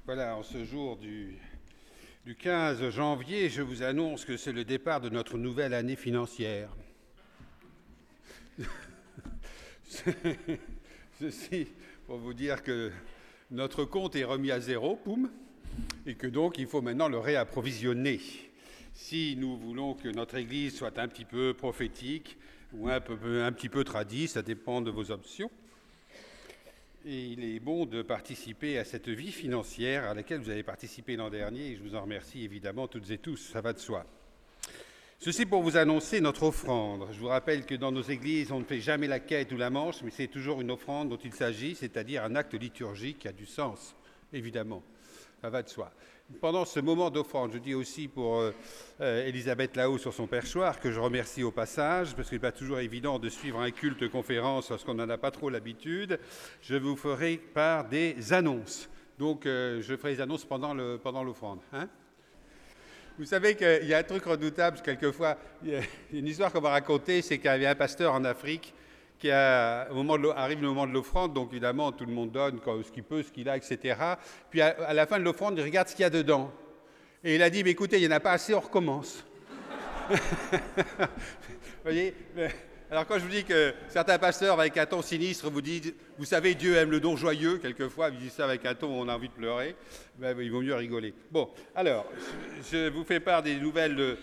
[0.09, 1.37] Voilà, en ce jour du,
[2.39, 6.75] 15 janvier, je vous annonce que c'est le départ de notre nouvelle année financière.
[11.21, 11.67] Ceci
[12.07, 12.91] pour vous dire que
[13.51, 15.31] notre compte est remis à zéro, poum,
[16.07, 18.19] et que donc il faut maintenant le réapprovisionner.
[18.95, 22.39] Si nous voulons que notre Église soit un petit peu prophétique
[22.73, 25.51] ou un, un petit peu tradie, ça dépend de vos options.
[27.11, 31.17] Et il est bon de participer à cette vie financière à laquelle vous avez participé
[31.17, 34.05] l'an dernier, et je vous en remercie évidemment toutes et tous, ça va de soi.
[35.19, 37.09] Ceci pour vous annoncer notre offrande.
[37.13, 39.71] Je vous rappelle que dans nos églises, on ne fait jamais la quête ou la
[39.71, 43.33] manche, mais c'est toujours une offrande dont il s'agit, c'est-à-dire un acte liturgique qui a
[43.33, 43.97] du sens,
[44.35, 44.83] évidemment.
[45.41, 45.91] Ça va de soi
[46.41, 48.53] pendant ce moment d'offrande, je dis aussi pour euh,
[49.01, 52.53] euh, Elisabeth Lao sur son perchoir, que je remercie au passage, parce qu'il n'est pas
[52.53, 56.19] toujours évident de suivre un culte conférence lorsqu'on n'en a pas trop l'habitude,
[56.63, 58.89] je vous ferai part des annonces.
[59.19, 61.01] Donc euh, je ferai les annonces pendant l'offrande.
[61.01, 61.35] Pendant
[61.73, 61.89] hein
[63.19, 65.81] vous savez qu'il y a un truc redoutable, quelquefois, il y a
[66.13, 68.73] une histoire qu'on va raconter, c'est qu'il y avait un pasteur en Afrique
[69.19, 72.61] qui a, au moment arrive le moment de l'offrande, donc évidemment tout le monde donne
[72.85, 73.97] ce qu'il peut, ce qu'il a, etc.
[74.51, 76.51] Puis à, la fin de l'offrande, il regarde ce qu'il y a dedans.
[77.25, 79.25] Et il a dit, mais écoutez, il n'y en a pas assez, on recommence.
[80.09, 80.17] vous
[81.83, 82.15] voyez
[82.91, 86.25] alors quand je vous dis que certains pasteurs avec un ton sinistre vous disent, vous
[86.25, 89.09] savez, Dieu aime le don joyeux, quelquefois, ils disent ça avec un ton où on
[89.09, 89.77] a envie de pleurer,
[90.17, 91.13] ben, il vaut mieux rigoler.
[91.31, 92.07] Bon, alors,
[92.73, 94.17] je vous fais part des nouvelles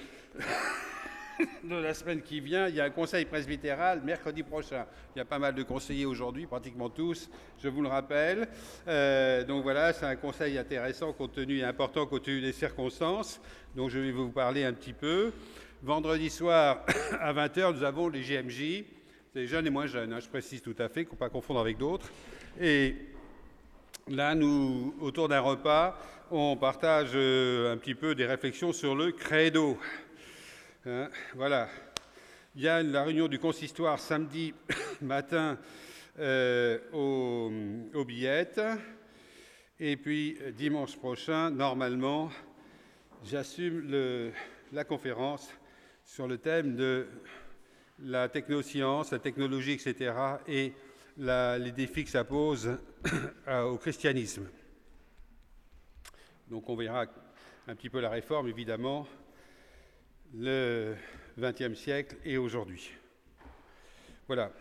[1.64, 4.86] de, la semaine qui vient, il y a un conseil presbytéral mercredi prochain.
[5.16, 7.30] Il y a pas mal de conseillers aujourd'hui, pratiquement tous,
[7.62, 8.48] je vous le rappelle.
[8.88, 13.42] Euh, donc voilà, c'est un conseil intéressant, compte et important compte tenu des circonstances.
[13.76, 15.32] Donc je vais vous parler un petit peu.
[15.84, 16.86] Vendredi soir
[17.20, 18.86] à 20h, nous avons les GMJ.
[19.36, 21.60] Les jeunes et moins jeunes, hein, je précise tout à fait, qu'on ne pas confondre
[21.60, 22.10] avec d'autres.
[22.62, 22.96] Et
[24.08, 26.00] là, nous, autour d'un repas,
[26.32, 29.78] on partage euh, un petit peu des réflexions sur le credo.
[30.88, 31.68] Hein, voilà.
[32.56, 34.54] Il y a la réunion du consistoire samedi
[35.02, 35.58] matin
[36.20, 38.62] euh, aux, billettes.
[39.80, 42.30] Et puis dimanche prochain, normalement,
[43.24, 44.32] j'assume
[44.72, 45.52] la conférence
[46.04, 47.08] sur le thème de
[48.04, 50.14] la technoscience, la technologie, etc.,
[50.48, 50.74] et
[51.18, 52.78] les défis que ça pose
[53.48, 54.48] au christianisme.
[56.48, 57.06] Donc on verra
[57.68, 59.08] un petit peu la réforme, évidemment,
[60.34, 60.96] le
[61.38, 62.92] XXe siècle et aujourd'hui.
[64.28, 64.52] Voilà.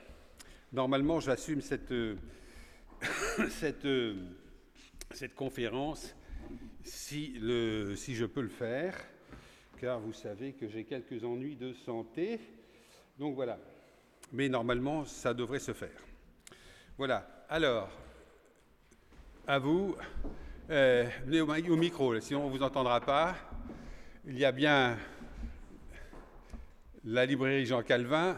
[0.72, 1.86] Normalement, j'assume cette,
[5.34, 6.14] conférence
[6.82, 8.96] si, le, si je peux le faire,
[9.78, 12.40] car vous savez que j'ai quelques ennuis de santé.
[13.18, 13.58] Donc voilà.
[14.32, 16.02] Mais normalement, ça devrait se faire.
[16.98, 17.46] Voilà.
[17.48, 17.90] Alors,
[19.46, 19.96] à vous.
[20.70, 23.36] Euh, venez au, micro, sinon on ne vous entendra pas.
[24.26, 24.96] Il y a bien
[27.06, 28.36] la librairie Jean Calvin,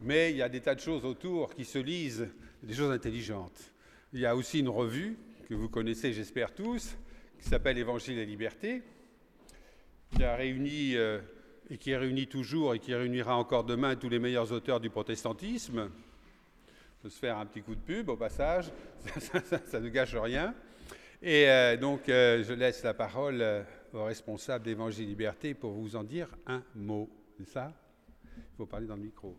[0.00, 2.28] mais il y a des tas de choses autour qui se lisent,
[2.62, 3.72] des choses intelligentes.
[4.12, 5.16] Il y a aussi une revue
[5.48, 6.96] que vous connaissez, j'espère tous,
[7.38, 8.82] qui s'appelle Évangile et Liberté,
[10.14, 11.20] qui a réuni euh,
[11.68, 15.90] et qui réunit toujours et qui réunira encore demain tous les meilleurs auteurs du protestantisme.
[17.04, 18.70] Je se faire un petit coup de pub au passage,
[19.18, 20.54] ça, ne gâche rien.
[21.20, 23.44] Et euh, donc, euh, je laisse la parole
[23.92, 27.10] au responsable d'Évangile et Liberté pour vous en dire un mot.
[27.36, 27.72] C'est ça?
[28.36, 29.36] Il faut parler dans le micro.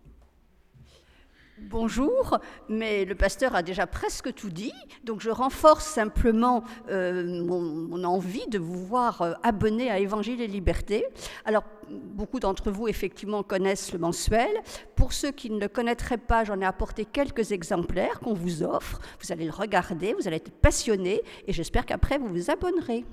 [1.60, 4.74] Bonjour, mais le pasteur a déjà presque tout dit,
[5.04, 10.48] donc je renforce simplement euh, mon, envie de vous voir euh, abonner à Évangile et
[10.48, 11.06] Liberté.
[11.46, 14.50] Alors, beaucoup d'entre vous, effectivement, connaissent le mensuel.
[14.96, 19.00] Pour ceux qui ne le connaîtraient pas, j'en ai apporté quelques exemplaires qu'on vous offre.
[19.22, 23.06] Vous allez le regarder, vous allez être passionné, et j'espère qu'après, vous vous abonnerez.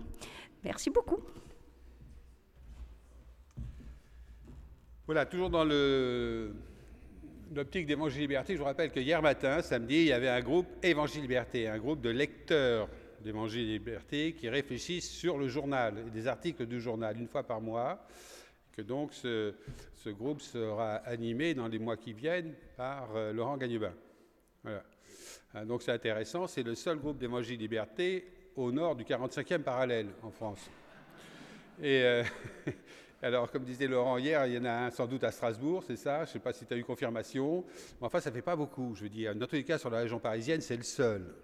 [0.65, 1.19] Merci beaucoup.
[5.11, 5.65] Voilà, toujours dans
[7.53, 10.69] l'optique d'Évangile Liberté, je vous rappelle que hier matin, samedi, il y avait un groupe
[10.85, 12.89] Évangile Liberté, un groupe de lecteurs
[13.21, 17.61] d'Évangile Liberté qui réfléchissent sur le journal et des articles du journal une fois par
[17.61, 18.07] mois.
[18.71, 19.53] Que donc ce,
[20.07, 23.93] groupe sera animé dans les mois qui viennent par euh, Laurent Gagnebin.
[24.63, 24.85] Voilà.
[25.55, 30.07] Hein, donc c'est intéressant, c'est le seul groupe d'Évangile Liberté au nord du 45e parallèle
[30.23, 30.71] en France.
[31.83, 32.23] Et, euh,
[33.23, 35.97] Alors, comme disait Laurent hier, il y en a un sans doute à Strasbourg, c'est
[35.97, 36.25] ça?
[36.25, 37.65] Je ne sais pas si tu as eu confirmation.
[38.01, 39.35] Mais enfin, ça ne fait pas beaucoup, je veux dire.
[39.35, 41.35] Dans tous les cas, sur la région parisienne, c'est le seul.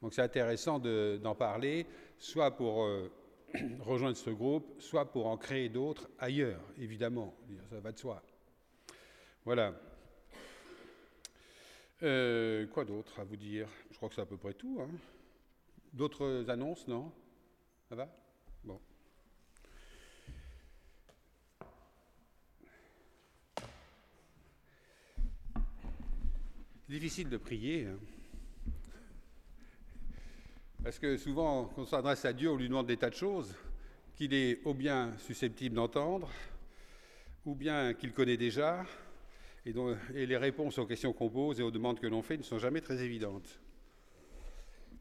[0.00, 1.86] Donc, c'est intéressant d'en parler,
[2.18, 3.10] soit pour euh,
[3.80, 7.34] rejoindre ce groupe, soit pour en créer d'autres ailleurs, évidemment.
[7.68, 8.22] Ça va de soi.
[9.44, 9.74] Voilà.
[12.04, 13.68] Euh, quoi d'autre à vous dire?
[13.90, 14.78] Je crois que c'est à peu près tout.
[14.80, 14.90] Hein.
[15.92, 17.10] D'autres annonces, non?
[17.88, 18.08] Ça va
[18.64, 18.80] Bon.
[26.92, 27.86] Difficile de prier.
[27.86, 27.98] Hein.
[30.84, 33.54] Parce que souvent, quand on s'adresse à Dieu, on lui demande des tas de choses
[34.14, 36.28] qu'il est ou bien susceptible d'entendre,
[37.46, 38.84] ou bien qu'il connaît déjà,
[39.64, 39.72] et,
[40.26, 42.82] les réponses aux questions qu'on pose et aux demandes que l'on fait ne sont jamais
[42.82, 43.58] très évidentes.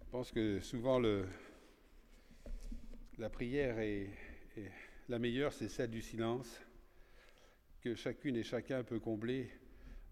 [0.05, 0.99] Je pense que souvent
[3.17, 4.09] la prière est
[5.09, 6.61] la meilleure, c'est celle du silence,
[7.81, 9.49] que chacune et chacun peut combler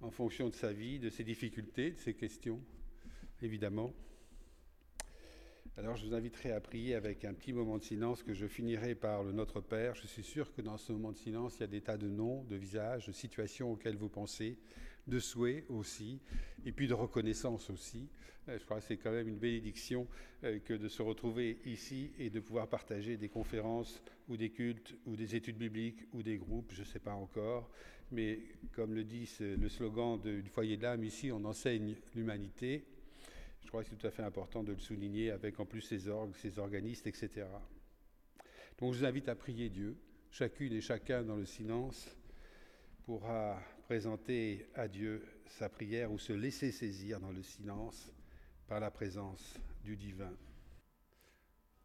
[0.02, 2.60] en fonction de sa vie, de ses difficultés, de ses questions,
[3.41, 3.93] évidemment.
[5.78, 8.95] Alors je vous inviterai à prier avec un petit moment de silence que je finirai
[8.95, 9.95] par le Notre Père.
[9.95, 12.10] Je suis sûr que dans ce moment de silence, il y a des tas de
[12.10, 14.58] noms, de visages, de situations auxquelles vous pensez,
[15.08, 16.20] de souhaits aussi,
[16.66, 18.10] et puis de reconnaissance aussi.
[18.50, 20.08] Euh, je crois que c'est quand même une bénédiction
[20.43, 24.95] euh, que de se retrouver ici et de pouvoir partager des conférences ou des cultes
[25.06, 27.70] ou des études bibliques ou des groupes, je ne sais pas encore,
[28.12, 28.39] mais
[28.74, 32.86] comme le dit le slogan du foyer de l'âme, ici on enseigne l'humanité.
[33.62, 36.07] Je crois que c'est tout à fait important de le souligner avec en plus ses
[36.07, 37.45] orgues, ses organistes, etc.
[38.80, 39.97] Donc je vous invite à prier Dieu,
[40.32, 42.16] chacune et chacun dans le silence
[43.03, 48.14] pourra présenter à Dieu sa prière ou se laisser saisir dans le silence
[48.68, 50.34] par la présence du divin.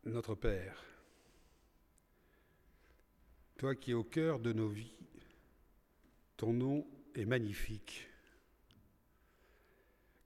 [0.04, 0.84] Notre Père,
[3.56, 4.94] toi qui es au cœur de nos vies,
[6.36, 8.08] ton nom est magnifique.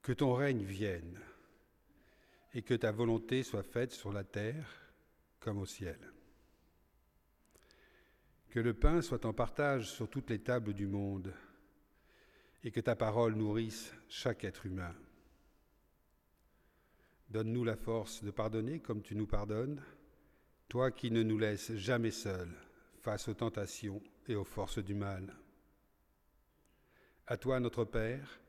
[0.02, 1.20] Que ton règne vienne
[2.54, 4.90] et que ta volonté soit faite sur la terre
[5.40, 5.98] comme au ciel.
[8.50, 11.34] Que le pain soit en partage sur toutes les tables du monde
[12.64, 14.94] et que ta parole nourrisse chaque être humain.
[17.28, 19.82] Donne-nous la force de pardonner comme tu nous pardonnes,
[20.68, 22.54] toi qui ne nous laisses jamais seuls
[23.02, 25.34] face aux tentations et aux forces du mal.
[27.30, 28.40] À toi, notre Père,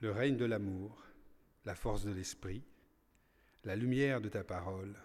[0.00, 1.00] le règne de l'amour,
[1.64, 2.64] la force de l'Esprit,
[3.62, 4.96] la lumière de ta parole,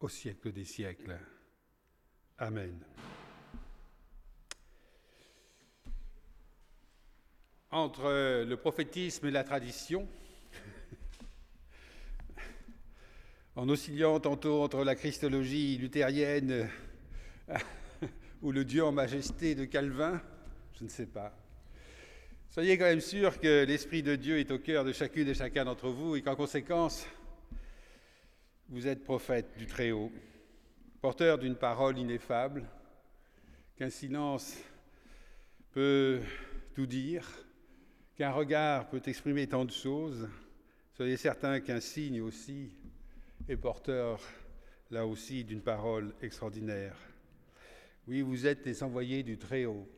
[0.00, 1.18] au siècle des siècles.
[2.38, 2.80] Amen.
[7.72, 10.08] entre le prophétisme et la tradition,
[13.56, 16.68] en oscillant tantôt entre la christologie luthérienne
[18.42, 20.20] ou le Dieu en majesté de Calvin,
[20.78, 21.32] je ne sais pas.
[22.52, 25.64] Soyez quand même sûr que l'Esprit de Dieu est au cœur de chacune et chacun
[25.64, 27.06] d'entre vous et qu'en conséquence,
[28.68, 30.10] vous êtes prophète du Très-Haut,
[31.00, 32.68] porteur d'une parole ineffable,
[33.76, 34.58] qu'un silence
[35.70, 36.18] peut
[36.74, 37.24] tout dire,
[38.16, 40.28] qu'un regard peut exprimer tant de choses.
[40.96, 42.72] Soyez certain qu'un signe aussi
[43.48, 44.20] est porteur,
[44.90, 46.96] là aussi, d'une parole extraordinaire.
[48.08, 49.88] Oui, vous êtes les envoyés du Très-Haut.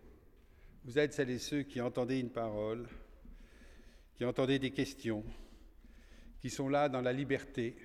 [0.85, 2.89] Vous êtes celles et ceux qui entendez une parole,
[4.17, 5.23] qui entendez des questions,
[6.41, 7.77] qui sont là dans la liberté.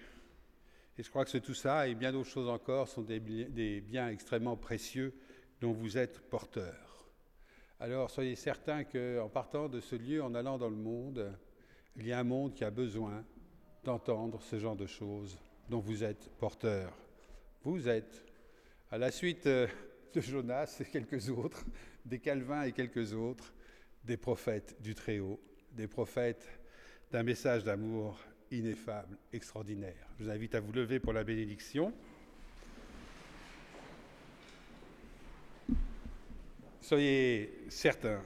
[0.97, 4.09] Et je crois que tout ça et bien d'autres choses encore sont des, des biens
[4.09, 5.13] extrêmement précieux
[5.61, 7.07] dont vous êtes porteurs.
[7.79, 11.31] Alors soyez certains qu'en partant de ce lieu, en allant dans le monde,
[11.97, 13.23] il y a un monde qui a besoin
[13.83, 15.37] d'entendre ce genre de choses
[15.69, 16.97] dont vous êtes porteurs.
[17.63, 18.25] Vous êtes,
[18.89, 19.67] à la suite euh,
[20.15, 21.63] de Jonas et quelques autres,
[22.07, 23.53] des Calvins et quelques autres,
[24.03, 25.39] des prophètes du Très-Haut,
[25.73, 26.47] des prophètes
[27.11, 28.19] d'un message d'amour
[28.51, 30.07] ineffable, extraordinaire.
[30.17, 31.93] Je vous invite à vous lever pour la bénédiction.
[36.81, 38.23] Soyez certains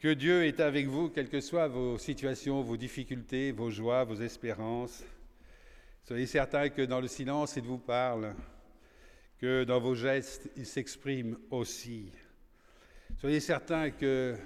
[0.00, 4.16] que Dieu est avec vous, quelles que soient vos situations, vos difficultés, vos joies, vos
[4.16, 5.04] espérances.
[6.04, 8.34] Soyez certains que dans le silence, il vous parle,
[9.38, 12.10] que dans vos gestes, il s'exprime aussi.
[13.18, 14.36] Soyez certains que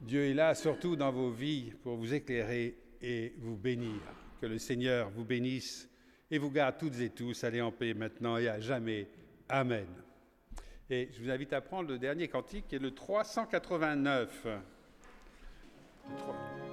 [0.00, 4.00] Dieu est là, surtout dans vos vies, pour vous éclairer et vous bénir.
[4.40, 5.88] Que le Seigneur vous bénisse
[6.30, 7.44] et vous garde toutes et tous.
[7.44, 9.08] Allez en paix maintenant et à jamais.
[9.48, 9.86] Amen.
[10.88, 14.46] Et je vous invite à prendre le dernier cantique qui est le 389.
[16.16, 16.69] 3.